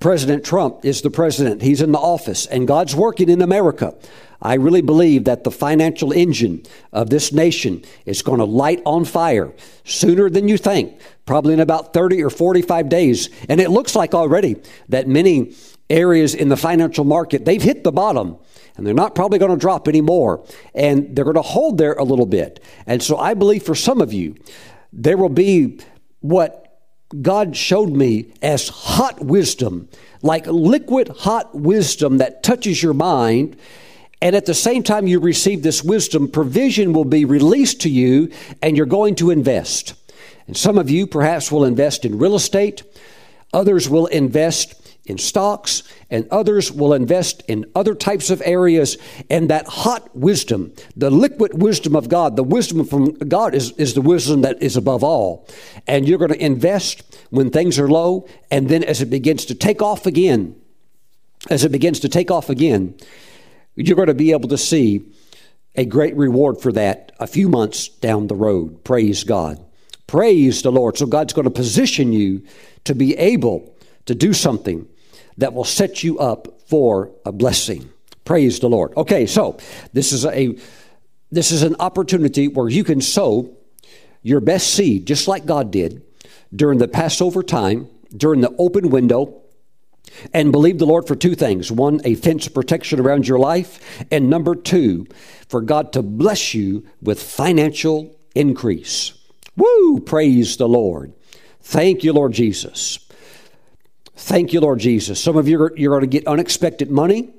President 0.00 0.44
Trump 0.44 0.84
is 0.84 1.02
the 1.02 1.10
president, 1.10 1.62
he's 1.62 1.82
in 1.82 1.92
the 1.92 1.98
office, 1.98 2.46
and 2.46 2.68
God's 2.68 2.94
working 2.94 3.28
in 3.28 3.42
America. 3.42 3.94
I 4.40 4.54
really 4.54 4.82
believe 4.82 5.24
that 5.24 5.42
the 5.42 5.50
financial 5.50 6.12
engine 6.12 6.62
of 6.92 7.10
this 7.10 7.32
nation 7.32 7.82
is 8.06 8.22
going 8.22 8.38
to 8.38 8.44
light 8.44 8.80
on 8.86 9.04
fire 9.04 9.52
sooner 9.84 10.30
than 10.30 10.46
you 10.46 10.56
think, 10.56 11.00
probably 11.26 11.54
in 11.54 11.60
about 11.60 11.92
30 11.92 12.22
or 12.22 12.30
45 12.30 12.88
days. 12.88 13.28
And 13.48 13.60
it 13.60 13.70
looks 13.70 13.96
like 13.96 14.14
already 14.14 14.56
that 14.88 15.08
many 15.08 15.56
areas 15.90 16.34
in 16.34 16.48
the 16.48 16.56
financial 16.56 17.04
market, 17.04 17.44
they've 17.44 17.62
hit 17.62 17.82
the 17.82 17.90
bottom 17.90 18.36
and 18.78 18.86
they're 18.86 18.94
not 18.94 19.14
probably 19.14 19.38
going 19.38 19.50
to 19.50 19.58
drop 19.58 19.88
anymore. 19.88 20.42
And 20.74 21.14
they're 21.14 21.24
going 21.24 21.34
to 21.34 21.42
hold 21.42 21.76
there 21.76 21.92
a 21.94 22.04
little 22.04 22.26
bit. 22.26 22.60
And 22.86 23.02
so 23.02 23.18
I 23.18 23.34
believe 23.34 23.64
for 23.64 23.74
some 23.74 24.00
of 24.00 24.14
you, 24.14 24.36
there 24.92 25.18
will 25.18 25.28
be 25.28 25.80
what 26.20 26.80
God 27.20 27.56
showed 27.56 27.90
me 27.90 28.32
as 28.40 28.68
hot 28.68 29.22
wisdom, 29.22 29.90
like 30.22 30.46
liquid 30.46 31.08
hot 31.08 31.54
wisdom 31.54 32.18
that 32.18 32.42
touches 32.42 32.82
your 32.82 32.94
mind 32.94 33.58
and 34.20 34.34
at 34.34 34.46
the 34.46 34.54
same 34.54 34.82
time 34.82 35.06
you 35.06 35.20
receive 35.20 35.62
this 35.62 35.84
wisdom, 35.84 36.28
provision 36.28 36.92
will 36.92 37.04
be 37.04 37.24
released 37.24 37.82
to 37.82 37.90
you 37.90 38.30
and 38.60 38.76
you're 38.76 38.86
going 38.86 39.14
to 39.16 39.30
invest. 39.30 39.94
And 40.46 40.56
some 40.56 40.78
of 40.78 40.90
you 40.90 41.06
perhaps 41.06 41.52
will 41.52 41.64
invest 41.64 42.04
in 42.04 42.18
real 42.18 42.34
estate, 42.34 42.82
others 43.52 43.88
will 43.88 44.06
invest 44.06 44.87
in 45.08 45.18
stocks, 45.18 45.82
and 46.10 46.28
others 46.30 46.70
will 46.70 46.92
invest 46.92 47.42
in 47.48 47.64
other 47.74 47.94
types 47.94 48.30
of 48.30 48.42
areas. 48.44 48.98
And 49.28 49.50
that 49.50 49.66
hot 49.66 50.14
wisdom, 50.14 50.72
the 50.96 51.10
liquid 51.10 51.60
wisdom 51.60 51.96
of 51.96 52.08
God, 52.08 52.36
the 52.36 52.44
wisdom 52.44 52.84
from 52.84 53.14
God 53.14 53.54
is, 53.54 53.72
is 53.72 53.94
the 53.94 54.02
wisdom 54.02 54.42
that 54.42 54.62
is 54.62 54.76
above 54.76 55.02
all. 55.02 55.48
And 55.86 56.06
you're 56.06 56.18
going 56.18 56.32
to 56.32 56.44
invest 56.44 57.18
when 57.30 57.50
things 57.50 57.78
are 57.78 57.88
low, 57.88 58.28
and 58.50 58.68
then 58.68 58.84
as 58.84 59.00
it 59.00 59.10
begins 59.10 59.46
to 59.46 59.54
take 59.54 59.82
off 59.82 60.06
again, 60.06 60.54
as 61.50 61.64
it 61.64 61.72
begins 61.72 62.00
to 62.00 62.08
take 62.08 62.30
off 62.30 62.50
again, 62.50 62.94
you're 63.74 63.96
going 63.96 64.08
to 64.08 64.14
be 64.14 64.32
able 64.32 64.48
to 64.48 64.58
see 64.58 65.02
a 65.74 65.84
great 65.84 66.16
reward 66.16 66.60
for 66.60 66.72
that 66.72 67.12
a 67.20 67.26
few 67.26 67.48
months 67.48 67.88
down 67.88 68.26
the 68.26 68.34
road. 68.34 68.82
Praise 68.84 69.24
God. 69.24 69.64
Praise 70.08 70.62
the 70.62 70.72
Lord. 70.72 70.98
So 70.98 71.06
God's 71.06 71.32
going 71.32 71.44
to 71.44 71.50
position 71.50 72.12
you 72.12 72.42
to 72.84 72.94
be 72.94 73.16
able 73.16 73.76
to 74.06 74.14
do 74.14 74.32
something 74.32 74.88
that 75.38 75.54
will 75.54 75.64
set 75.64 76.02
you 76.04 76.18
up 76.18 76.60
for 76.66 77.10
a 77.24 77.32
blessing. 77.32 77.90
Praise 78.24 78.60
the 78.60 78.68
Lord. 78.68 78.94
Okay, 78.96 79.26
so 79.26 79.58
this 79.92 80.12
is 80.12 80.26
a 80.26 80.56
this 81.30 81.50
is 81.52 81.62
an 81.62 81.76
opportunity 81.78 82.48
where 82.48 82.68
you 82.68 82.84
can 82.84 83.00
sow 83.00 83.56
your 84.22 84.40
best 84.40 84.74
seed 84.74 85.06
just 85.06 85.28
like 85.28 85.46
God 85.46 85.70
did 85.70 86.02
during 86.54 86.78
the 86.78 86.88
Passover 86.88 87.42
time, 87.42 87.88
during 88.14 88.40
the 88.40 88.54
open 88.58 88.90
window 88.90 89.42
and 90.32 90.52
believe 90.52 90.78
the 90.78 90.86
Lord 90.86 91.06
for 91.06 91.14
two 91.14 91.34
things 91.34 91.70
one, 91.70 92.00
a 92.04 92.14
fence 92.14 92.46
of 92.46 92.54
protection 92.54 93.00
around 93.00 93.28
your 93.28 93.38
life, 93.38 94.04
and 94.10 94.30
number 94.30 94.54
two, 94.54 95.06
for 95.48 95.60
God 95.60 95.92
to 95.92 96.02
bless 96.02 96.54
you 96.54 96.86
with 97.00 97.22
financial 97.22 98.16
increase. 98.34 99.12
Woo! 99.56 100.00
Praise 100.00 100.56
the 100.56 100.68
Lord. 100.68 101.12
Thank 101.60 102.04
you, 102.04 102.12
Lord 102.12 102.32
Jesus. 102.32 103.07
Thank 104.18 104.52
you, 104.52 104.60
Lord 104.60 104.80
Jesus. 104.80 105.22
Some 105.22 105.36
of 105.36 105.46
you 105.46 105.62
are, 105.62 105.72
you're 105.76 105.92
going 105.92 106.00
to 106.00 106.08
get 106.08 106.26
unexpected 106.26 106.90
money 106.90 107.30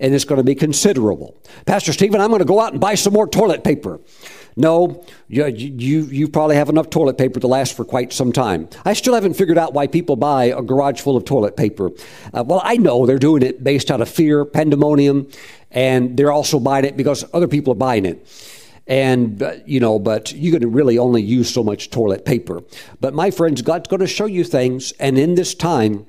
and 0.00 0.12
it's 0.12 0.24
going 0.24 0.38
to 0.38 0.44
be 0.44 0.56
considerable. 0.56 1.36
Pastor 1.66 1.92
Stephen, 1.92 2.20
I'm 2.20 2.30
going 2.30 2.40
to 2.40 2.44
go 2.44 2.60
out 2.60 2.72
and 2.72 2.80
buy 2.80 2.96
some 2.96 3.12
more 3.12 3.28
toilet 3.28 3.62
paper. 3.62 4.00
No, 4.56 5.04
you, 5.28 5.46
you, 5.46 6.02
you 6.06 6.28
probably 6.28 6.56
have 6.56 6.68
enough 6.68 6.90
toilet 6.90 7.16
paper 7.16 7.38
to 7.38 7.46
last 7.46 7.76
for 7.76 7.84
quite 7.84 8.12
some 8.12 8.32
time. 8.32 8.68
I 8.84 8.94
still 8.94 9.14
haven't 9.14 9.34
figured 9.34 9.56
out 9.56 9.72
why 9.72 9.86
people 9.86 10.16
buy 10.16 10.46
a 10.46 10.62
garage 10.62 11.00
full 11.00 11.16
of 11.16 11.24
toilet 11.24 11.56
paper. 11.56 11.90
Uh, 12.34 12.42
well, 12.44 12.60
I 12.64 12.76
know 12.76 13.06
they're 13.06 13.18
doing 13.18 13.42
it 13.42 13.62
based 13.62 13.90
out 13.90 14.00
of 14.00 14.08
fear, 14.08 14.44
pandemonium, 14.44 15.28
and 15.70 16.16
they're 16.16 16.32
also 16.32 16.58
buying 16.58 16.84
it 16.84 16.96
because 16.96 17.24
other 17.32 17.48
people 17.48 17.72
are 17.72 17.76
buying 17.76 18.04
it. 18.04 18.26
And, 18.86 19.62
you 19.66 19.80
know, 19.80 19.98
but 19.98 20.32
you 20.32 20.52
can 20.52 20.72
really 20.72 20.96
only 20.96 21.22
use 21.22 21.52
so 21.52 21.64
much 21.64 21.90
toilet 21.90 22.24
paper. 22.24 22.62
But 23.00 23.14
my 23.14 23.30
friends, 23.30 23.62
God's 23.62 23.88
going 23.88 24.00
to 24.00 24.06
show 24.06 24.26
you 24.26 24.44
things, 24.44 24.92
and 25.00 25.18
in 25.18 25.34
this 25.34 25.54
time, 25.54 26.06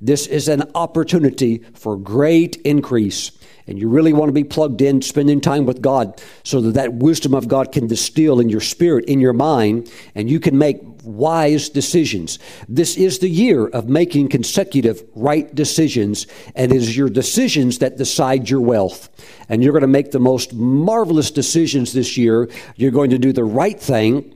this 0.00 0.26
is 0.26 0.48
an 0.48 0.64
opportunity 0.74 1.58
for 1.74 1.96
great 1.96 2.56
increase 2.56 3.30
and 3.66 3.78
you 3.78 3.88
really 3.88 4.12
want 4.12 4.28
to 4.28 4.32
be 4.32 4.44
plugged 4.44 4.80
in, 4.80 5.02
spending 5.02 5.40
time 5.40 5.66
with 5.66 5.82
God 5.82 6.22
so 6.44 6.60
that 6.60 6.74
that 6.74 6.94
wisdom 6.94 7.34
of 7.34 7.48
God 7.48 7.72
can 7.72 7.86
distill 7.86 8.40
in 8.40 8.48
your 8.48 8.60
spirit, 8.60 9.04
in 9.06 9.20
your 9.20 9.32
mind, 9.32 9.90
and 10.14 10.30
you 10.30 10.38
can 10.40 10.56
make 10.56 10.80
wise 11.02 11.68
decisions. 11.68 12.38
This 12.68 12.96
is 12.96 13.18
the 13.18 13.28
year 13.28 13.66
of 13.66 13.88
making 13.88 14.28
consecutive 14.28 15.04
right 15.14 15.52
decisions, 15.54 16.26
and 16.54 16.72
it 16.72 16.76
is 16.76 16.96
your 16.96 17.08
decisions 17.08 17.78
that 17.78 17.96
decide 17.96 18.48
your 18.50 18.60
wealth. 18.60 19.08
And 19.48 19.62
you're 19.62 19.72
going 19.72 19.82
to 19.82 19.88
make 19.88 20.10
the 20.10 20.18
most 20.18 20.52
marvelous 20.52 21.30
decisions 21.30 21.92
this 21.92 22.16
year. 22.16 22.48
You're 22.76 22.90
going 22.90 23.10
to 23.10 23.18
do 23.18 23.32
the 23.32 23.44
right 23.44 23.78
thing 23.78 24.32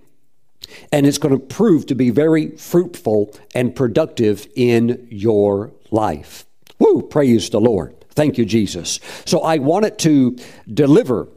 and 0.92 1.06
it's 1.06 1.18
going 1.18 1.34
to 1.34 1.44
prove 1.44 1.86
to 1.86 1.94
be 1.94 2.10
very 2.10 2.50
fruitful 2.56 3.34
and 3.54 3.74
productive 3.74 4.46
in 4.54 5.06
your 5.10 5.72
life. 5.90 6.46
Woo, 6.78 7.02
praise 7.02 7.50
the 7.50 7.60
Lord. 7.60 7.99
Thank 8.12 8.38
you, 8.38 8.44
Jesus. 8.44 9.00
So 9.24 9.40
I 9.40 9.58
wanted 9.58 9.98
to 10.00 10.36
deliver 10.72 11.28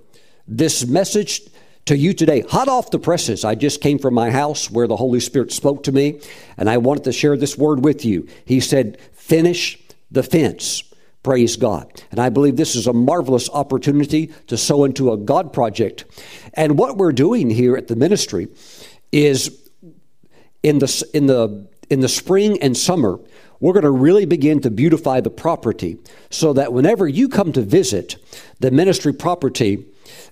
this 0.48 0.86
message 0.86 1.42
to 1.86 1.98
you 1.98 2.14
today, 2.14 2.42
hot 2.42 2.68
off 2.68 2.92
the 2.92 3.00
presses. 3.00 3.44
I 3.44 3.56
just 3.56 3.82
came 3.82 4.00
from 4.00 4.14
my 4.14 4.32
house 4.32 4.72
where 4.72 4.88
the 4.88 4.96
Holy 4.96 5.20
Spirit 5.20 5.52
spoke 5.52 5.84
to 5.84 5.92
me, 5.92 6.22
and 6.58 6.70
I 6.70 6.78
wanted 6.78 7.04
to 7.06 7.12
share 7.12 7.36
this 7.36 7.58
word 7.58 7.84
with 7.84 8.06
you. 8.06 8.28
He 8.46 8.60
said, 8.60 9.00
Finish 9.14 9.80
the 10.10 10.24
fence. 10.24 10.84
Praise 11.24 11.56
God. 11.56 12.04
And 12.12 12.20
I 12.20 12.30
believe 12.30 12.58
this 12.58 12.76
is 12.76 12.88
a 12.88 12.94
marvelous 12.94 13.50
opportunity 13.50 14.28
to 14.48 14.58
sow 14.58 14.84
into 14.84 15.12
a 15.12 15.18
God 15.18 15.54
project. 15.54 16.04
And 16.54 16.78
what 16.78 16.98
we're 16.98 17.14
doing 17.14 17.50
here 17.50 17.78
at 17.78 17.88
the 17.88 17.96
ministry 17.96 18.50
is 19.12 19.70
in 20.62 20.80
the, 20.80 21.10
in 21.14 21.28
the, 21.28 21.68
in 21.94 22.00
the 22.00 22.10
spring 22.10 22.62
and 22.62 22.76
summer, 22.76 23.20
we're 23.60 23.72
going 23.72 23.84
to 23.84 23.92
really 23.92 24.26
begin 24.26 24.60
to 24.62 24.72
beautify 24.72 25.22
the 25.22 25.30
property 25.30 26.00
so 26.32 26.52
that 26.54 26.74
whenever 26.74 27.08
you 27.08 27.30
come 27.30 27.54
to 27.54 27.62
visit 27.62 28.18
the 28.60 28.72
ministry 28.72 29.14
property, 29.14 29.86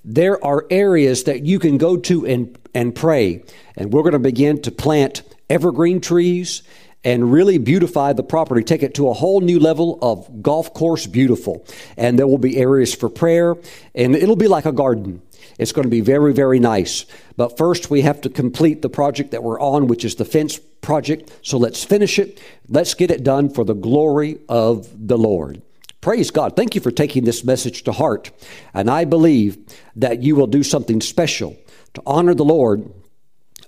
there 0.03 0.43
are 0.43 0.65
areas 0.71 1.25
that 1.25 1.45
you 1.45 1.59
can 1.59 1.77
go 1.77 1.95
to 1.97 2.25
and, 2.25 2.57
and 2.73 2.95
pray. 2.95 3.43
And 3.77 3.93
we're 3.93 4.01
going 4.01 4.13
to 4.13 4.19
begin 4.19 4.59
to 4.63 4.71
plant 4.71 5.21
evergreen 5.51 6.01
trees 6.01 6.63
and 7.03 7.31
really 7.31 7.59
beautify 7.59 8.13
the 8.13 8.23
property, 8.23 8.63
take 8.63 8.83
it 8.83 8.95
to 8.95 9.09
a 9.09 9.13
whole 9.13 9.39
new 9.39 9.59
level 9.59 9.99
of 10.01 10.41
golf 10.41 10.73
course 10.73 11.05
beautiful. 11.05 11.65
And 11.95 12.17
there 12.17 12.27
will 12.27 12.39
be 12.39 12.57
areas 12.57 12.93
for 12.93 13.07
prayer, 13.07 13.55
and 13.93 14.15
it'll 14.15 14.35
be 14.35 14.47
like 14.47 14.65
a 14.65 14.71
garden. 14.71 15.21
It's 15.59 15.71
going 15.71 15.83
to 15.83 15.89
be 15.89 16.01
very, 16.01 16.33
very 16.33 16.59
nice. 16.59 17.05
But 17.37 17.57
first, 17.57 17.91
we 17.91 18.01
have 18.01 18.21
to 18.21 18.29
complete 18.29 18.81
the 18.81 18.89
project 18.89 19.31
that 19.31 19.43
we're 19.43 19.59
on, 19.59 19.85
which 19.87 20.03
is 20.03 20.15
the 20.15 20.25
fence 20.25 20.59
project. 20.81 21.31
So 21.41 21.57
let's 21.57 21.83
finish 21.83 22.19
it. 22.19 22.39
Let's 22.67 22.93
get 22.93 23.11
it 23.11 23.23
done 23.23 23.49
for 23.49 23.63
the 23.63 23.73
glory 23.73 24.39
of 24.49 25.07
the 25.07 25.17
Lord. 25.17 25.61
Praise 26.01 26.31
God. 26.31 26.55
Thank 26.55 26.73
you 26.73 26.81
for 26.81 26.91
taking 26.91 27.25
this 27.25 27.43
message 27.43 27.83
to 27.83 27.91
heart. 27.91 28.31
And 28.73 28.89
I 28.89 29.05
believe 29.05 29.57
that 29.95 30.23
you 30.23 30.35
will 30.35 30.47
do 30.47 30.63
something 30.63 30.99
special 30.99 31.55
to 31.93 32.01
honor 32.05 32.33
the 32.33 32.45
Lord 32.45 32.91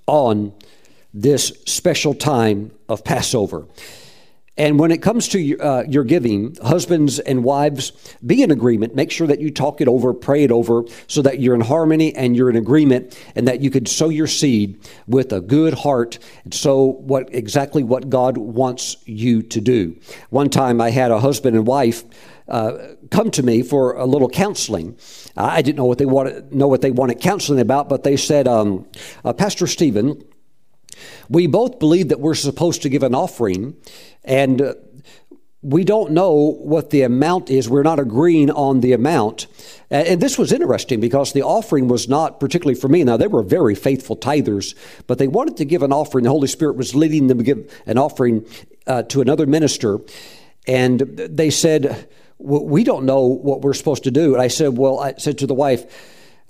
on 0.06 0.52
this 1.12 1.56
special 1.66 2.12
time 2.12 2.72
of 2.88 3.04
Passover. 3.04 3.66
And 4.56 4.78
when 4.78 4.92
it 4.92 5.02
comes 5.02 5.26
to 5.28 5.58
uh, 5.58 5.82
your 5.88 6.04
giving, 6.04 6.56
husbands 6.62 7.18
and 7.18 7.42
wives, 7.42 7.90
be 8.24 8.40
in 8.40 8.52
agreement. 8.52 8.94
Make 8.94 9.10
sure 9.10 9.26
that 9.26 9.40
you 9.40 9.50
talk 9.50 9.80
it 9.80 9.88
over, 9.88 10.14
pray 10.14 10.44
it 10.44 10.52
over, 10.52 10.84
so 11.08 11.22
that 11.22 11.40
you're 11.40 11.56
in 11.56 11.60
harmony 11.60 12.14
and 12.14 12.36
you're 12.36 12.50
in 12.50 12.56
agreement, 12.56 13.18
and 13.34 13.48
that 13.48 13.60
you 13.62 13.70
could 13.70 13.88
sow 13.88 14.10
your 14.10 14.28
seed 14.28 14.78
with 15.08 15.32
a 15.32 15.40
good 15.40 15.74
heart 15.74 16.20
and 16.44 16.54
sow 16.54 16.84
what 16.84 17.34
exactly 17.34 17.82
what 17.82 18.08
God 18.08 18.36
wants 18.38 18.96
you 19.06 19.42
to 19.42 19.60
do. 19.60 19.98
One 20.30 20.50
time, 20.50 20.80
I 20.80 20.90
had 20.90 21.10
a 21.10 21.18
husband 21.18 21.56
and 21.56 21.66
wife. 21.66 22.04
Uh, 22.46 22.94
come 23.10 23.30
to 23.30 23.42
me 23.42 23.62
for 23.62 23.94
a 23.94 24.04
little 24.04 24.28
counseling. 24.28 24.96
I 25.36 25.62
didn't 25.62 25.78
know 25.78 25.86
what 25.86 25.98
they 25.98 26.06
wanted, 26.06 26.54
know 26.54 26.68
what 26.68 26.82
they 26.82 26.90
wanted 26.90 27.18
counseling 27.18 27.58
about, 27.58 27.88
but 27.88 28.04
they 28.04 28.16
said, 28.16 28.46
um, 28.46 28.86
uh, 29.24 29.32
Pastor 29.32 29.66
Stephen, 29.66 30.22
we 31.28 31.46
both 31.46 31.78
believe 31.78 32.08
that 32.08 32.20
we're 32.20 32.34
supposed 32.34 32.82
to 32.82 32.88
give 32.88 33.02
an 33.02 33.14
offering, 33.14 33.76
and 34.24 34.60
uh, 34.60 34.74
we 35.64 35.82
don't 35.82 36.12
know 36.12 36.32
what 36.60 36.90
the 36.90 37.02
amount 37.02 37.48
is. 37.48 37.70
We're 37.70 37.82
not 37.82 37.98
agreeing 37.98 38.50
on 38.50 38.80
the 38.80 38.92
amount. 38.92 39.46
And 39.90 40.20
this 40.20 40.36
was 40.36 40.52
interesting 40.52 41.00
because 41.00 41.32
the 41.32 41.42
offering 41.42 41.88
was 41.88 42.06
not 42.06 42.38
particularly 42.38 42.78
for 42.78 42.88
me. 42.88 43.02
Now, 43.02 43.16
they 43.16 43.28
were 43.28 43.42
very 43.42 43.74
faithful 43.74 44.14
tithers, 44.14 44.74
but 45.06 45.16
they 45.16 45.26
wanted 45.26 45.56
to 45.56 45.64
give 45.64 45.82
an 45.82 45.90
offering. 45.90 46.24
The 46.24 46.30
Holy 46.30 46.48
Spirit 46.48 46.76
was 46.76 46.94
leading 46.94 47.28
them 47.28 47.38
to 47.38 47.44
give 47.44 47.82
an 47.86 47.96
offering 47.96 48.46
uh, 48.86 49.04
to 49.04 49.22
another 49.22 49.46
minister. 49.46 50.00
And 50.66 51.00
they 51.00 51.48
said, 51.48 52.08
We 52.38 52.84
don't 52.84 53.06
know 53.06 53.22
what 53.22 53.62
we're 53.62 53.74
supposed 53.74 54.04
to 54.04 54.10
do. 54.10 54.34
And 54.34 54.42
I 54.42 54.48
said, 54.48 54.76
Well, 54.76 55.00
I 55.00 55.14
said 55.14 55.38
to 55.38 55.46
the 55.46 55.54
wife, 55.54 55.86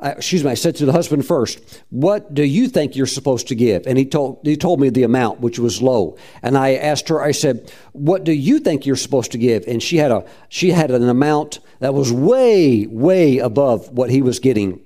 I, 0.00 0.10
excuse 0.10 0.42
me, 0.42 0.50
I 0.50 0.54
said 0.54 0.74
to 0.76 0.86
the 0.86 0.92
husband 0.92 1.24
first, 1.24 1.82
"What 1.90 2.34
do 2.34 2.42
you 2.42 2.68
think 2.68 2.96
you're 2.96 3.06
supposed 3.06 3.48
to 3.48 3.54
give?" 3.54 3.86
And 3.86 3.96
he 3.96 4.04
told 4.04 4.40
he 4.42 4.56
told 4.56 4.80
me 4.80 4.88
the 4.88 5.04
amount, 5.04 5.40
which 5.40 5.58
was 5.58 5.80
low. 5.80 6.16
And 6.42 6.58
I 6.58 6.74
asked 6.74 7.08
her, 7.08 7.22
I 7.22 7.30
said, 7.30 7.70
"What 7.92 8.24
do 8.24 8.32
you 8.32 8.58
think 8.58 8.86
you're 8.86 8.96
supposed 8.96 9.32
to 9.32 9.38
give?" 9.38 9.64
And 9.68 9.82
she 9.82 9.98
had 9.98 10.10
a 10.10 10.24
she 10.48 10.70
had 10.72 10.90
an 10.90 11.08
amount 11.08 11.60
that 11.78 11.94
was 11.94 12.12
way 12.12 12.86
way 12.86 13.38
above 13.38 13.90
what 13.90 14.10
he 14.10 14.20
was 14.20 14.40
getting. 14.40 14.80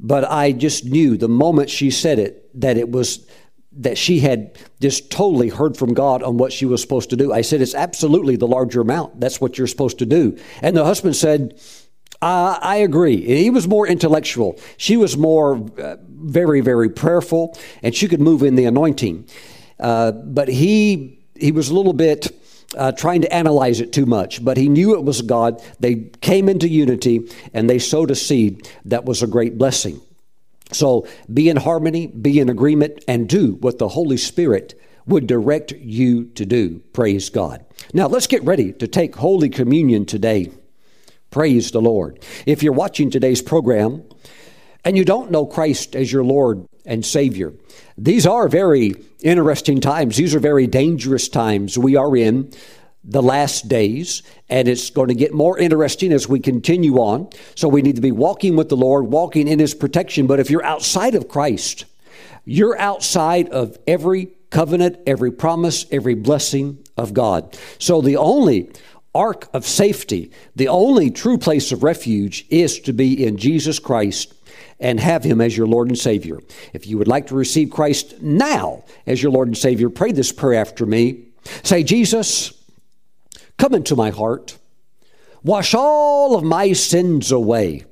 But 0.00 0.24
I 0.30 0.52
just 0.52 0.84
knew 0.84 1.16
the 1.16 1.28
moment 1.28 1.70
she 1.70 1.90
said 1.90 2.18
it 2.18 2.60
that 2.60 2.76
it 2.76 2.90
was 2.90 3.26
that 3.78 3.98
she 3.98 4.20
had 4.20 4.58
just 4.80 5.10
totally 5.10 5.50
heard 5.50 5.76
from 5.76 5.92
God 5.92 6.22
on 6.22 6.38
what 6.38 6.52
she 6.52 6.64
was 6.64 6.80
supposed 6.80 7.10
to 7.10 7.16
do. 7.16 7.32
I 7.32 7.42
said, 7.42 7.60
It's 7.60 7.74
absolutely 7.74 8.36
the 8.36 8.46
larger 8.46 8.80
amount. 8.80 9.20
That's 9.20 9.40
what 9.40 9.58
you're 9.58 9.66
supposed 9.66 9.98
to 9.98 10.06
do. 10.06 10.38
And 10.62 10.74
the 10.76 10.84
husband 10.84 11.14
said, 11.14 11.60
uh, 12.22 12.58
I 12.60 12.76
agree. 12.76 13.20
He 13.20 13.50
was 13.50 13.68
more 13.68 13.86
intellectual. 13.86 14.58
She 14.76 14.96
was 14.96 15.16
more 15.16 15.56
uh, 15.78 15.96
very, 16.08 16.60
very 16.60 16.88
prayerful, 16.88 17.58
and 17.82 17.94
she 17.94 18.08
could 18.08 18.20
move 18.20 18.42
in 18.42 18.54
the 18.54 18.64
anointing. 18.64 19.28
Uh, 19.78 20.12
but 20.12 20.48
he 20.48 21.20
he 21.34 21.52
was 21.52 21.68
a 21.68 21.74
little 21.74 21.92
bit 21.92 22.28
uh, 22.76 22.92
trying 22.92 23.20
to 23.22 23.32
analyze 23.32 23.80
it 23.80 23.92
too 23.92 24.06
much. 24.06 24.44
But 24.44 24.56
he 24.56 24.68
knew 24.68 24.94
it 24.94 25.04
was 25.04 25.20
God. 25.22 25.62
They 25.80 26.10
came 26.20 26.48
into 26.48 26.68
unity, 26.68 27.30
and 27.52 27.68
they 27.68 27.78
sowed 27.78 28.10
a 28.10 28.14
seed 28.14 28.68
that 28.86 29.04
was 29.04 29.22
a 29.22 29.26
great 29.26 29.58
blessing. 29.58 30.00
So 30.72 31.06
be 31.32 31.48
in 31.48 31.58
harmony, 31.58 32.06
be 32.08 32.40
in 32.40 32.48
agreement, 32.48 33.04
and 33.06 33.28
do 33.28 33.52
what 33.60 33.78
the 33.78 33.88
Holy 33.88 34.16
Spirit 34.16 34.80
would 35.06 35.26
direct 35.26 35.72
you 35.72 36.24
to 36.30 36.44
do. 36.44 36.80
Praise 36.92 37.30
God. 37.30 37.64
Now 37.92 38.08
let's 38.08 38.26
get 38.26 38.42
ready 38.42 38.72
to 38.72 38.88
take 38.88 39.14
Holy 39.14 39.48
Communion 39.48 40.06
today. 40.06 40.50
Praise 41.30 41.70
the 41.70 41.80
Lord. 41.80 42.24
If 42.46 42.62
you're 42.62 42.72
watching 42.72 43.10
today's 43.10 43.42
program 43.42 44.04
and 44.84 44.96
you 44.96 45.04
don't 45.04 45.30
know 45.30 45.46
Christ 45.46 45.96
as 45.96 46.12
your 46.12 46.24
Lord 46.24 46.66
and 46.84 47.04
Savior, 47.04 47.52
these 47.98 48.26
are 48.26 48.48
very 48.48 48.94
interesting 49.22 49.80
times. 49.80 50.16
These 50.16 50.34
are 50.34 50.40
very 50.40 50.66
dangerous 50.66 51.28
times 51.28 51.76
we 51.76 51.96
are 51.96 52.16
in 52.16 52.52
the 53.08 53.22
last 53.22 53.68
days, 53.68 54.22
and 54.48 54.66
it's 54.66 54.90
going 54.90 55.08
to 55.08 55.14
get 55.14 55.32
more 55.32 55.56
interesting 55.58 56.12
as 56.12 56.28
we 56.28 56.40
continue 56.40 56.96
on. 56.96 57.28
So 57.54 57.68
we 57.68 57.82
need 57.82 57.94
to 57.96 58.02
be 58.02 58.12
walking 58.12 58.56
with 58.56 58.68
the 58.68 58.76
Lord, 58.76 59.06
walking 59.06 59.46
in 59.46 59.60
His 59.60 59.74
protection. 59.74 60.26
But 60.26 60.40
if 60.40 60.50
you're 60.50 60.64
outside 60.64 61.14
of 61.14 61.28
Christ, 61.28 61.84
you're 62.44 62.78
outside 62.78 63.48
of 63.50 63.78
every 63.86 64.32
covenant, 64.50 64.98
every 65.06 65.30
promise, 65.30 65.86
every 65.92 66.14
blessing 66.14 66.84
of 66.96 67.14
God. 67.14 67.56
So 67.78 68.00
the 68.00 68.16
only 68.16 68.70
ark 69.16 69.48
of 69.54 69.66
safety, 69.66 70.30
the 70.54 70.68
only 70.68 71.10
true 71.10 71.38
place 71.38 71.72
of 71.72 71.82
refuge 71.82 72.44
is 72.50 72.78
to 72.80 72.92
be 72.92 73.26
in 73.26 73.38
Jesus 73.38 73.78
Christ 73.78 74.34
and 74.78 75.00
have 75.00 75.24
Him 75.24 75.40
as 75.40 75.56
your 75.56 75.66
Lord 75.66 75.88
and 75.88 75.98
Savior. 75.98 76.38
If 76.72 76.86
you 76.86 76.98
would 76.98 77.08
like 77.08 77.28
to 77.28 77.34
receive 77.34 77.70
Christ 77.70 78.20
now 78.20 78.84
as 79.06 79.22
your 79.22 79.32
Lord 79.32 79.48
and 79.48 79.56
Savior, 79.56 79.88
pray 79.88 80.12
this 80.12 80.32
prayer 80.32 80.60
after 80.60 80.84
me. 80.84 81.24
Say, 81.62 81.82
Jesus, 81.82 82.52
come 83.56 83.74
into 83.74 83.96
my 83.96 84.10
heart, 84.10 84.58
wash 85.42 85.74
all 85.74 86.36
of 86.36 86.44
my 86.44 86.72
sins 86.74 87.32
away. 87.32 87.84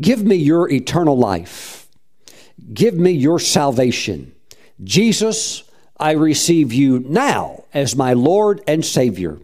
Give 0.00 0.24
me 0.24 0.36
your 0.36 0.68
eternal 0.70 1.16
life. 1.16 1.86
Give 2.72 2.94
me 2.94 3.12
your 3.12 3.38
salvation. 3.38 4.34
Jesus, 4.82 5.62
I 5.98 6.12
receive 6.12 6.72
you 6.72 6.98
now 6.98 7.64
as 7.72 7.94
my 7.94 8.12
Lord 8.14 8.60
and 8.66 8.84
Savior. 8.84 9.38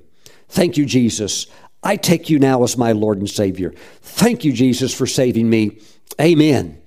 Thank 0.51 0.77
you, 0.77 0.85
Jesus. 0.85 1.47
I 1.83 1.97
take 1.97 2.29
you 2.29 2.39
now 2.39 2.63
as 2.63 2.77
my 2.77 2.93
Lord 2.93 3.19
and 3.19 3.31
Savior. 3.31 3.73
Thank 4.03 4.45
you, 4.45 4.53
Jesus, 4.53 4.93
for 4.93 5.07
saving 5.07 5.49
me. 5.49 5.79
Amen 6.21 6.81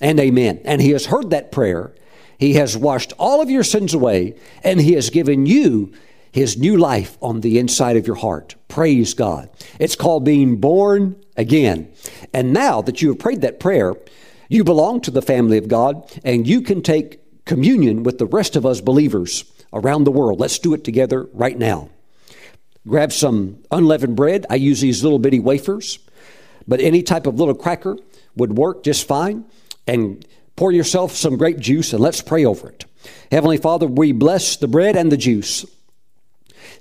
and 0.00 0.20
amen. 0.20 0.60
And 0.64 0.80
He 0.80 0.90
has 0.90 1.06
heard 1.06 1.30
that 1.30 1.50
prayer. 1.50 1.94
He 2.38 2.54
has 2.54 2.76
washed 2.76 3.12
all 3.18 3.42
of 3.42 3.50
your 3.50 3.64
sins 3.64 3.94
away, 3.94 4.36
and 4.62 4.80
He 4.80 4.92
has 4.92 5.10
given 5.10 5.46
you 5.46 5.92
His 6.30 6.56
new 6.56 6.76
life 6.76 7.18
on 7.20 7.40
the 7.40 7.58
inside 7.58 7.96
of 7.96 8.06
your 8.06 8.16
heart. 8.16 8.54
Praise 8.68 9.14
God. 9.14 9.50
It's 9.80 9.96
called 9.96 10.24
being 10.24 10.56
born 10.56 11.16
again. 11.36 11.90
And 12.32 12.52
now 12.52 12.82
that 12.82 13.02
you 13.02 13.08
have 13.08 13.18
prayed 13.18 13.40
that 13.40 13.58
prayer, 13.58 13.94
you 14.48 14.62
belong 14.64 15.00
to 15.00 15.10
the 15.10 15.22
family 15.22 15.58
of 15.58 15.66
God, 15.66 16.12
and 16.22 16.46
you 16.46 16.60
can 16.60 16.82
take 16.82 17.44
communion 17.44 18.02
with 18.02 18.18
the 18.18 18.26
rest 18.26 18.54
of 18.54 18.66
us 18.66 18.80
believers 18.80 19.50
around 19.72 20.04
the 20.04 20.12
world. 20.12 20.38
Let's 20.38 20.58
do 20.58 20.74
it 20.74 20.84
together 20.84 21.28
right 21.32 21.58
now. 21.58 21.88
Grab 22.88 23.12
some 23.12 23.58
unleavened 23.70 24.16
bread. 24.16 24.46
I 24.50 24.56
use 24.56 24.80
these 24.80 25.02
little 25.02 25.18
bitty 25.18 25.40
wafers, 25.40 25.98
but 26.66 26.80
any 26.80 27.02
type 27.02 27.26
of 27.26 27.38
little 27.38 27.54
cracker 27.54 27.98
would 28.36 28.56
work 28.56 28.82
just 28.82 29.06
fine. 29.06 29.44
And 29.86 30.26
pour 30.56 30.72
yourself 30.72 31.12
some 31.12 31.36
grape 31.36 31.58
juice 31.58 31.92
and 31.92 32.02
let's 32.02 32.20
pray 32.20 32.44
over 32.44 32.68
it. 32.68 32.84
Heavenly 33.30 33.58
Father, 33.58 33.86
we 33.86 34.12
bless 34.12 34.56
the 34.56 34.68
bread 34.68 34.96
and 34.96 35.12
the 35.12 35.16
juice. 35.16 35.64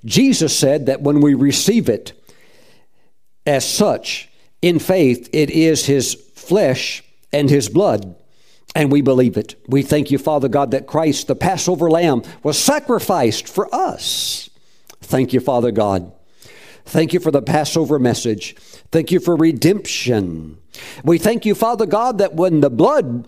Jesus 0.04 0.58
said 0.58 0.88
that 0.88 1.02
when 1.02 1.22
we 1.22 1.34
receive 1.34 1.90
it 1.90 2.14
as 3.46 3.70
such 3.70 4.30
in 4.62 4.80
faith, 4.80 5.30
it 5.34 5.50
is 5.50 5.86
His 5.86 6.16
flesh 6.36 7.04
and 7.32 7.50
His 7.50 7.70
blood 7.70 8.16
and 8.78 8.92
we 8.92 9.02
believe 9.02 9.38
it. 9.38 9.56
We 9.68 9.82
thank 9.82 10.12
you, 10.12 10.20
Father 10.20 10.48
God, 10.48 10.70
that 10.70 10.86
Christ, 10.86 11.26
the 11.26 11.36
Passover 11.36 11.90
lamb, 11.90 12.22
was 12.44 12.60
sacrificed 12.60 13.48
for 13.48 13.74
us. 13.74 14.52
Thank 15.08 15.32
you, 15.32 15.40
Father 15.40 15.72
God. 15.72 16.12
Thank 16.84 17.14
you 17.14 17.22
for 17.22 17.32
the 17.32 17.42
Passover 17.42 17.98
message. 17.98 18.58
Thank 18.92 19.10
you 19.10 19.22
for 19.22 19.38
redemption. 19.38 20.58
We 21.02 21.18
thank 21.18 21.46
you, 21.46 21.56
Father 21.56 21.86
God, 21.86 22.18
that 22.18 22.36
when 22.36 22.60
the 22.60 22.70
blood, 22.70 23.26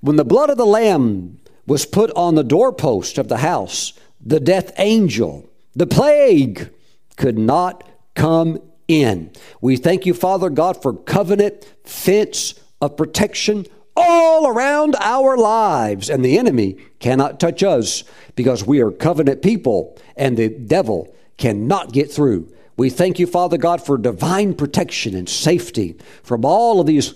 when 0.00 0.16
the 0.16 0.24
blood 0.24 0.48
of 0.48 0.56
the 0.56 0.64
lamb 0.64 1.38
was 1.66 1.84
put 1.84 2.10
on 2.12 2.34
the 2.34 2.42
doorpost 2.42 3.18
of 3.18 3.28
the 3.28 3.38
house, 3.38 3.92
the 4.24 4.40
death 4.40 4.72
angel, 4.78 5.46
the 5.76 5.86
plague 5.86 6.70
could 7.16 7.38
not 7.38 7.86
come 8.14 8.58
in. 8.88 9.30
We 9.60 9.76
thank 9.76 10.06
you, 10.06 10.14
Father 10.14 10.48
God, 10.48 10.80
for 10.80 10.94
covenant 10.94 11.62
fence 11.84 12.58
of 12.80 12.96
protection 12.96 13.66
all 13.94 14.46
around 14.46 14.96
our 14.98 15.36
lives. 15.36 16.08
And 16.08 16.24
the 16.24 16.38
enemy 16.38 16.78
cannot 17.00 17.38
touch 17.38 17.62
us 17.62 18.04
because 18.34 18.66
we 18.66 18.80
are 18.80 18.90
covenant 18.90 19.42
people 19.42 19.98
and 20.16 20.38
the 20.38 20.48
devil 20.48 21.14
cannot 21.38 21.92
get 21.92 22.12
through. 22.12 22.52
We 22.76 22.90
thank 22.90 23.18
you, 23.18 23.26
Father 23.26 23.56
God, 23.56 23.84
for 23.84 23.96
divine 23.98 24.54
protection 24.54 25.16
and 25.16 25.28
safety 25.28 25.96
from 26.22 26.44
all 26.44 26.80
of 26.80 26.86
these 26.86 27.14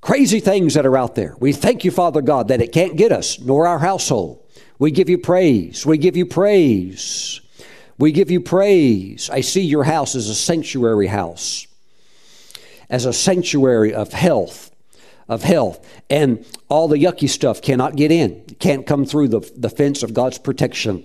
crazy 0.00 0.40
things 0.40 0.74
that 0.74 0.86
are 0.86 0.96
out 0.96 1.14
there. 1.14 1.36
We 1.38 1.52
thank 1.52 1.84
you, 1.84 1.90
Father 1.90 2.22
God, 2.22 2.48
that 2.48 2.62
it 2.62 2.72
can't 2.72 2.96
get 2.96 3.12
us 3.12 3.38
nor 3.38 3.66
our 3.66 3.78
household. 3.78 4.42
We 4.78 4.90
give 4.90 5.08
you 5.08 5.18
praise. 5.18 5.86
We 5.86 5.98
give 5.98 6.16
you 6.16 6.26
praise. 6.26 7.40
We 7.98 8.12
give 8.12 8.30
you 8.30 8.40
praise. 8.40 9.30
I 9.30 9.40
see 9.40 9.62
your 9.62 9.84
house 9.84 10.14
as 10.14 10.28
a 10.28 10.34
sanctuary 10.34 11.06
house, 11.06 11.66
as 12.90 13.04
a 13.04 13.12
sanctuary 13.12 13.94
of 13.94 14.12
health 14.12 14.70
of 15.28 15.42
health. 15.42 15.84
And 16.08 16.46
all 16.68 16.88
the 16.88 16.98
yucky 16.98 17.28
stuff 17.28 17.62
cannot 17.62 17.96
get 17.96 18.12
in, 18.12 18.44
can't 18.58 18.86
come 18.86 19.04
through 19.04 19.28
the, 19.28 19.52
the 19.56 19.70
fence 19.70 20.02
of 20.02 20.14
God's 20.14 20.38
protection. 20.38 21.04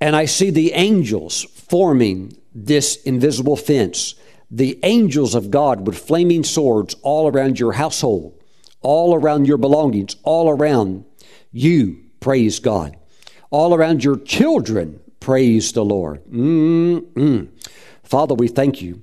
And 0.00 0.14
I 0.14 0.26
see 0.26 0.50
the 0.50 0.72
angels 0.72 1.44
forming 1.44 2.36
this 2.54 2.96
invisible 3.02 3.56
fence. 3.56 4.14
The 4.50 4.78
angels 4.82 5.34
of 5.34 5.50
God 5.50 5.86
with 5.86 5.98
flaming 5.98 6.44
swords 6.44 6.94
all 7.02 7.28
around 7.28 7.58
your 7.58 7.72
household, 7.72 8.40
all 8.80 9.14
around 9.14 9.46
your 9.46 9.58
belongings, 9.58 10.16
all 10.22 10.48
around 10.48 11.04
you. 11.50 12.04
Praise 12.20 12.60
God. 12.60 12.96
All 13.50 13.74
around 13.74 14.04
your 14.04 14.18
children. 14.18 15.00
Praise 15.18 15.72
the 15.72 15.84
Lord. 15.84 16.24
Mm-mm. 16.26 17.48
Father, 18.04 18.34
we 18.34 18.46
thank 18.46 18.80
you 18.80 19.02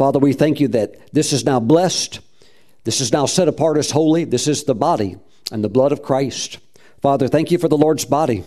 Father, 0.00 0.18
we 0.18 0.32
thank 0.32 0.60
you 0.60 0.68
that 0.68 1.12
this 1.12 1.30
is 1.30 1.44
now 1.44 1.60
blessed. 1.60 2.20
This 2.84 3.02
is 3.02 3.12
now 3.12 3.26
set 3.26 3.48
apart 3.48 3.76
as 3.76 3.90
holy. 3.90 4.24
This 4.24 4.48
is 4.48 4.64
the 4.64 4.74
body 4.74 5.18
and 5.52 5.62
the 5.62 5.68
blood 5.68 5.92
of 5.92 6.02
Christ. 6.02 6.58
Father, 7.02 7.28
thank 7.28 7.50
you 7.50 7.58
for 7.58 7.68
the 7.68 7.76
Lord's 7.76 8.06
body. 8.06 8.42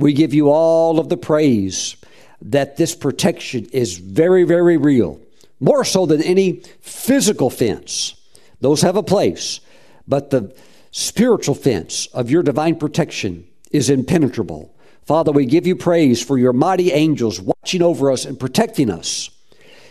We 0.00 0.12
give 0.14 0.34
you 0.34 0.50
all 0.50 0.98
of 0.98 1.08
the 1.08 1.16
praise 1.16 1.96
that 2.42 2.76
this 2.76 2.94
protection 2.94 3.66
is 3.66 3.98
very, 3.98 4.44
very 4.44 4.76
real, 4.76 5.20
more 5.60 5.84
so 5.84 6.06
than 6.06 6.22
any 6.22 6.62
physical 6.80 7.50
fence. 7.50 8.14
Those 8.60 8.82
have 8.82 8.96
a 8.96 9.02
place, 9.02 9.60
but 10.08 10.30
the 10.30 10.56
spiritual 10.90 11.54
fence 11.54 12.06
of 12.06 12.30
your 12.30 12.42
divine 12.42 12.76
protection 12.76 13.46
is 13.70 13.90
impenetrable. 13.90 14.74
Father, 15.04 15.32
we 15.32 15.44
give 15.44 15.66
you 15.66 15.76
praise 15.76 16.22
for 16.22 16.38
your 16.38 16.52
mighty 16.52 16.92
angels 16.92 17.40
watching 17.40 17.82
over 17.82 18.10
us 18.10 18.24
and 18.24 18.40
protecting 18.40 18.90
us 18.90 19.30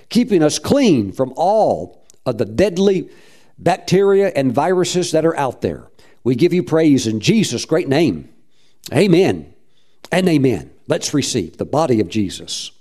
keeping 0.10 0.44
us 0.44 0.60
clean 0.60 1.12
from 1.12 1.34
all 1.36 2.04
of 2.26 2.38
the 2.38 2.46
deadly 2.46 3.10
bacteria 3.58 4.32
and 4.36 4.54
viruses 4.54 5.12
that 5.12 5.26
are 5.26 5.38
out 5.38 5.62
there. 5.62 5.88
We 6.24 6.36
give 6.36 6.54
you 6.54 6.64
praise 6.64 7.08
in 7.08 7.20
Jesus' 7.20 7.66
great 7.66 7.88
name. 7.88 8.30
Amen 8.92 9.54
and 10.12 10.28
amen. 10.28 10.72
Let's 10.88 11.14
receive 11.14 11.58
the 11.58 11.66
body 11.66 12.00
of 12.00 12.10
Jesus. 12.10 12.72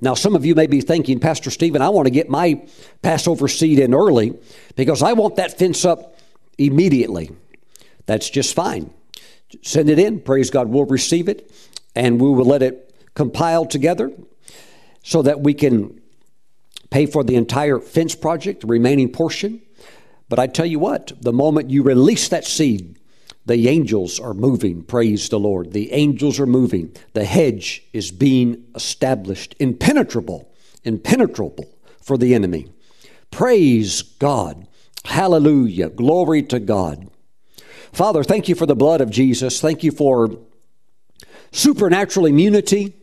Now, 0.00 0.14
some 0.14 0.34
of 0.34 0.46
you 0.46 0.54
may 0.54 0.66
be 0.66 0.80
thinking, 0.80 1.20
Pastor 1.20 1.50
Stephen, 1.50 1.82
I 1.82 1.90
want 1.90 2.06
to 2.06 2.10
get 2.10 2.30
my 2.30 2.66
Passover 3.02 3.48
seed 3.48 3.78
in 3.78 3.94
early 3.94 4.34
because 4.74 5.02
I 5.02 5.12
want 5.12 5.36
that 5.36 5.58
fence 5.58 5.84
up 5.84 6.16
immediately. 6.56 7.30
That's 8.06 8.30
just 8.30 8.54
fine. 8.54 8.90
Send 9.62 9.90
it 9.90 9.98
in. 9.98 10.20
Praise 10.20 10.50
God. 10.50 10.68
We'll 10.68 10.86
receive 10.86 11.28
it 11.28 11.52
and 11.94 12.20
we 12.20 12.30
will 12.30 12.46
let 12.46 12.62
it 12.62 12.94
compile 13.14 13.66
together 13.66 14.10
so 15.02 15.22
that 15.22 15.40
we 15.40 15.54
can 15.54 16.00
pay 16.90 17.06
for 17.06 17.22
the 17.22 17.36
entire 17.36 17.78
fence 17.78 18.14
project, 18.14 18.62
the 18.62 18.66
remaining 18.66 19.12
portion. 19.12 19.60
But 20.28 20.38
I 20.38 20.46
tell 20.46 20.66
you 20.66 20.78
what, 20.78 21.12
the 21.20 21.32
moment 21.32 21.70
you 21.70 21.82
release 21.82 22.28
that 22.28 22.44
seed, 22.44 22.96
the 23.46 23.68
angels 23.68 24.20
are 24.20 24.34
moving. 24.34 24.82
Praise 24.82 25.28
the 25.28 25.38
Lord. 25.38 25.72
The 25.72 25.92
angels 25.92 26.38
are 26.38 26.46
moving. 26.46 26.94
The 27.14 27.24
hedge 27.24 27.82
is 27.92 28.10
being 28.10 28.64
established, 28.74 29.54
impenetrable, 29.58 30.52
impenetrable 30.84 31.68
for 32.00 32.18
the 32.18 32.34
enemy. 32.34 32.70
Praise 33.30 34.02
God. 34.02 34.66
Hallelujah. 35.04 35.88
Glory 35.88 36.42
to 36.44 36.60
God. 36.60 37.08
Father, 37.92 38.22
thank 38.22 38.48
you 38.48 38.54
for 38.54 38.66
the 38.66 38.76
blood 38.76 39.00
of 39.00 39.10
Jesus. 39.10 39.60
Thank 39.60 39.82
you 39.82 39.90
for 39.90 40.38
supernatural 41.52 42.26
immunity 42.26 42.94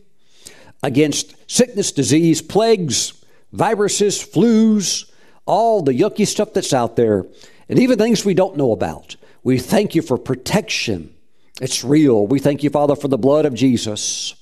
against 0.82 1.34
sickness, 1.50 1.92
disease, 1.92 2.40
plagues, 2.40 3.12
viruses, 3.52 4.18
flus, 4.24 5.10
all 5.46 5.82
the 5.82 5.92
yucky 5.92 6.26
stuff 6.26 6.52
that's 6.52 6.72
out 6.72 6.96
there, 6.96 7.26
and 7.68 7.78
even 7.78 7.98
things 7.98 8.24
we 8.24 8.34
don't 8.34 8.56
know 8.56 8.72
about. 8.72 9.16
We 9.48 9.58
thank 9.58 9.94
you 9.94 10.02
for 10.02 10.18
protection. 10.18 11.14
It's 11.58 11.82
real. 11.82 12.26
We 12.26 12.38
thank 12.38 12.62
you, 12.62 12.68
Father, 12.68 12.94
for 12.94 13.08
the 13.08 13.16
blood 13.16 13.46
of 13.46 13.54
Jesus. 13.54 14.34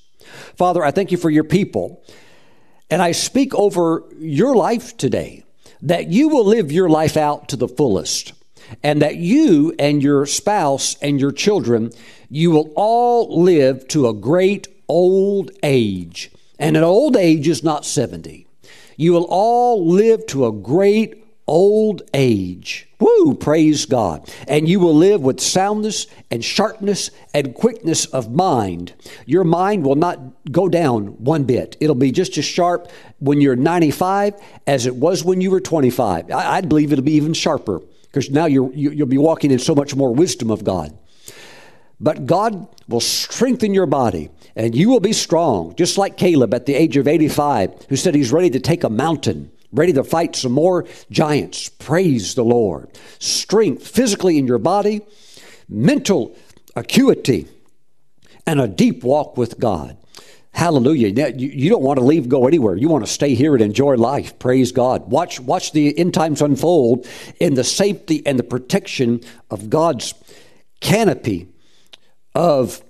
Father, 0.57 0.83
I 0.83 0.91
thank 0.91 1.13
you 1.13 1.17
for 1.17 1.29
your 1.29 1.45
people. 1.45 2.03
And 2.89 3.01
I 3.01 3.13
speak 3.13 3.55
over 3.55 4.03
your 4.19 4.53
life 4.53 4.97
today 4.97 5.45
that 5.81 6.09
you 6.09 6.27
will 6.27 6.43
live 6.43 6.73
your 6.73 6.89
life 6.89 7.15
out 7.15 7.47
to 7.47 7.55
the 7.55 7.69
fullest 7.69 8.33
and 8.83 9.01
that 9.01 9.15
you 9.15 9.73
and 9.79 10.03
your 10.03 10.25
spouse 10.25 10.97
and 11.01 11.21
your 11.21 11.31
children, 11.31 11.93
you 12.29 12.51
will 12.51 12.73
all 12.75 13.41
live 13.41 13.87
to 13.87 14.09
a 14.09 14.13
great 14.13 14.67
old 14.89 15.51
age. 15.63 16.31
And 16.59 16.75
an 16.75 16.83
old 16.83 17.15
age 17.15 17.47
is 17.47 17.63
not 17.63 17.85
70. 17.85 18.45
You 18.97 19.13
will 19.13 19.27
all 19.29 19.87
live 19.87 20.25
to 20.25 20.47
a 20.47 20.51
great 20.51 21.23
old 21.47 22.01
age. 22.13 22.86
Woo, 22.99 23.35
praise 23.35 23.85
God. 23.85 24.27
And 24.47 24.67
you 24.67 24.79
will 24.79 24.95
live 24.95 25.21
with 25.21 25.39
soundness 25.39 26.07
and 26.31 26.43
sharpness 26.43 27.11
and 27.33 27.53
quickness 27.53 28.05
of 28.05 28.33
mind. 28.33 28.93
Your 29.25 29.43
mind 29.43 29.85
will 29.85 29.95
not 29.95 30.19
go 30.51 30.67
down 30.67 31.23
one 31.23 31.43
bit. 31.43 31.77
It'll 31.79 31.95
be 31.95 32.11
just 32.11 32.37
as 32.39 32.45
sharp 32.45 32.89
when 33.19 33.39
you're 33.39 33.55
95 33.55 34.33
as 34.65 34.87
it 34.87 34.95
was 34.95 35.23
when 35.23 35.41
you 35.41 35.51
were 35.51 35.61
25. 35.61 36.31
I, 36.31 36.61
believe 36.61 36.91
it'll 36.91 37.05
be 37.05 37.13
even 37.13 37.35
sharper 37.35 37.81
because 38.03 38.31
now 38.31 38.45
you're, 38.45 38.73
you'll 38.73 39.05
be 39.05 39.19
walking 39.19 39.51
in 39.51 39.59
so 39.59 39.75
much 39.75 39.95
more 39.95 40.13
wisdom 40.13 40.49
of 40.49 40.63
God. 40.63 40.97
But 41.99 42.25
God 42.25 42.67
will 42.87 42.99
strengthen 42.99 43.73
your 43.73 43.85
body 43.85 44.29
and 44.55 44.75
you 44.75 44.89
will 44.89 44.99
be 44.99 45.13
strong, 45.13 45.75
just 45.75 45.99
like 45.99 46.17
Caleb 46.17 46.53
at 46.53 46.65
the 46.65 46.73
age 46.73 46.97
of 46.97 47.07
85, 47.07 47.85
who 47.89 47.95
said 47.95 48.15
he's 48.15 48.31
ready 48.31 48.49
to 48.51 48.59
take 48.59 48.83
a 48.83 48.89
mountain, 48.89 49.51
ready 49.71 49.93
to 49.93 50.03
fight 50.03 50.35
some 50.35 50.51
more 50.51 50.85
giants. 51.11 51.69
Praise 51.69 52.35
the 52.35 52.43
Lord. 52.43 52.89
Strength 53.19 53.87
physically 53.87 54.37
in 54.37 54.47
your 54.47 54.59
body, 54.59 55.01
mental 55.67 56.35
acuity, 56.75 57.47
and 58.45 58.61
a 58.61 58.67
deep 58.67 59.03
walk 59.03 59.37
with 59.37 59.59
God. 59.59 59.97
Hallelujah. 60.51 61.09
You 61.37 61.69
don't 61.69 61.83
want 61.83 61.99
to 61.99 62.05
leave, 62.05 62.29
go 62.29 62.47
anywhere. 62.47 62.75
You 62.75 62.89
want 62.89 63.05
to 63.05 63.11
stay 63.11 63.35
here 63.35 63.53
and 63.53 63.61
enjoy 63.61 63.95
life. 63.95 64.39
Praise 64.39 64.71
God. 64.71 65.11
Watch, 65.11 65.39
watch 65.39 65.71
the 65.71 65.95
end 65.99 66.15
times 66.15 66.41
unfold 66.41 67.05
in 67.39 67.53
the 67.53 67.63
safety 67.63 68.25
and 68.25 68.39
the 68.39 68.43
protection 68.43 69.21
of 69.51 69.69
God's 69.69 70.15
canopy 70.79 71.47
of, 72.33 72.81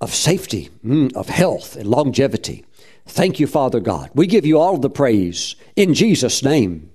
of 0.00 0.12
safety, 0.12 0.70
mm, 0.84 1.14
of 1.14 1.28
health 1.28 1.76
and 1.76 1.86
longevity. 1.86 2.64
Thank 3.06 3.38
you, 3.38 3.46
Father 3.46 3.80
God. 3.80 4.10
We 4.14 4.26
give 4.26 4.46
you 4.46 4.58
all 4.58 4.78
the 4.78 4.90
praise 4.90 5.56
in 5.76 5.94
Jesus' 5.94 6.42
name. 6.42 6.90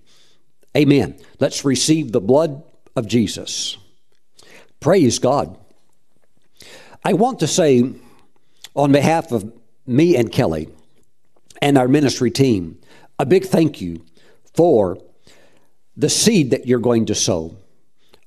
Amen. 0.76 1.20
Let's 1.40 1.66
receive 1.66 2.12
the 2.12 2.22
blood 2.22 2.64
of 2.96 3.08
Jesus. 3.08 3.78
Praise 4.80 5.20
God. 5.20 5.58
I 7.04 7.14
want 7.14 7.40
to 7.40 7.48
say, 7.48 7.94
on 8.76 8.92
behalf 8.92 9.32
of 9.32 9.54
me 9.86 10.16
and 10.16 10.32
Kelly 10.32 10.70
and 11.62 11.78
our 11.78 11.88
ministry 11.88 12.32
team, 12.32 12.80
a 13.18 13.26
big 13.26 13.46
thank 13.46 13.82
you 13.82 14.06
for 14.54 14.98
the 15.96 16.10
seed 16.10 16.52
that 16.52 16.68
you're 16.68 16.80
going 16.80 17.06
to 17.08 17.16
sow. 17.16 17.56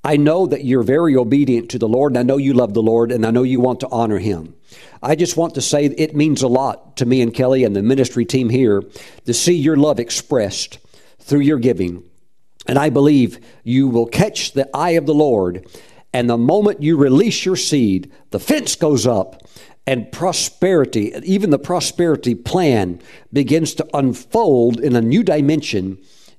I 0.05 0.17
know 0.17 0.47
that 0.47 0.65
you're 0.65 0.83
very 0.83 1.17
obedient 1.17 1.71
to 1.71 1.79
the 1.79 1.89
Lord, 1.89 2.13
and 2.13 2.19
I 2.19 2.23
know 2.25 2.37
you 2.37 2.55
love 2.55 2.75
the 2.75 2.83
Lord, 2.83 3.13
and 3.13 3.25
I 3.25 3.31
know 3.31 3.45
you 3.45 3.61
want 3.61 3.81
to 3.81 3.89
honor 3.91 4.19
Him. 4.19 4.55
I 5.01 5.15
just 5.15 5.37
want 5.37 5.55
to 5.55 5.61
say 5.61 5.87
it 5.87 6.17
means 6.17 6.43
a 6.43 6.49
lot 6.49 6.97
to 6.97 7.07
me 7.07 7.21
and 7.23 7.33
Kelly 7.33 7.63
and 7.63 7.77
the 7.77 7.83
ministry 7.83 8.25
team 8.25 8.49
here 8.49 8.83
to 9.27 9.35
see 9.35 9.55
your 9.55 9.77
love 9.77 10.01
expressed 10.01 10.79
through 11.21 11.41
your 11.41 11.59
giving. 11.59 12.03
And 12.67 12.79
I 12.79 12.91
believe 12.91 13.39
you 13.63 13.89
will 13.89 14.07
catch 14.07 14.53
the 14.53 14.69
eye 14.75 14.91
of 14.91 15.07
the 15.07 15.15
Lord, 15.15 15.69
and 16.13 16.29
the 16.29 16.39
moment 16.39 16.83
you 16.83 16.97
release 16.97 17.45
your 17.45 17.57
seed, 17.57 18.11
the 18.31 18.41
fence 18.41 18.75
goes 18.75 19.07
up, 19.07 19.43
and 19.87 20.11
prosperity, 20.11 21.13
even 21.23 21.51
the 21.51 21.59
prosperity 21.59 22.35
plan, 22.35 23.01
begins 23.33 23.75
to 23.75 23.87
unfold 23.95 24.81
in 24.81 24.97
a 24.97 25.01
new 25.01 25.23
dimension 25.23 25.99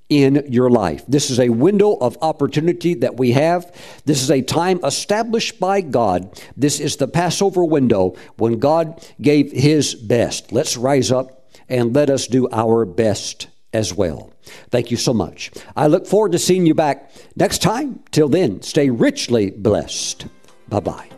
in 0.09 0.45
your 0.49 0.69
life. 0.69 1.03
This 1.07 1.29
is 1.29 1.39
a 1.39 1.49
window 1.49 1.93
of 1.93 2.17
opportunity 2.21 2.93
that 2.95 3.17
we 3.17 3.31
have. 3.31 3.71
This 4.05 4.21
is 4.21 4.29
a 4.29 4.41
time 4.41 4.79
established 4.83 5.59
by 5.59 5.81
God. 5.81 6.41
This 6.55 6.79
is 6.79 6.97
the 6.97 7.07
Passover 7.07 7.63
window 7.63 8.15
when 8.37 8.59
God 8.59 9.05
gave 9.21 9.51
His 9.51 9.95
best. 9.95 10.51
Let's 10.51 10.77
rise 10.77 11.11
up 11.11 11.49
and 11.69 11.95
let 11.95 12.09
us 12.09 12.27
do 12.27 12.47
our 12.51 12.85
best 12.85 13.47
as 13.73 13.93
well. 13.93 14.31
Thank 14.69 14.91
you 14.91 14.97
so 14.97 15.13
much. 15.13 15.51
I 15.75 15.87
look 15.87 16.05
forward 16.05 16.33
to 16.33 16.39
seeing 16.39 16.65
you 16.65 16.75
back 16.75 17.11
next 17.35 17.61
time. 17.61 18.03
Till 18.11 18.29
then, 18.29 18.61
stay 18.61 18.89
richly 18.89 19.51
blessed. 19.51 20.27
Bye 20.67 20.79
bye. 20.81 21.09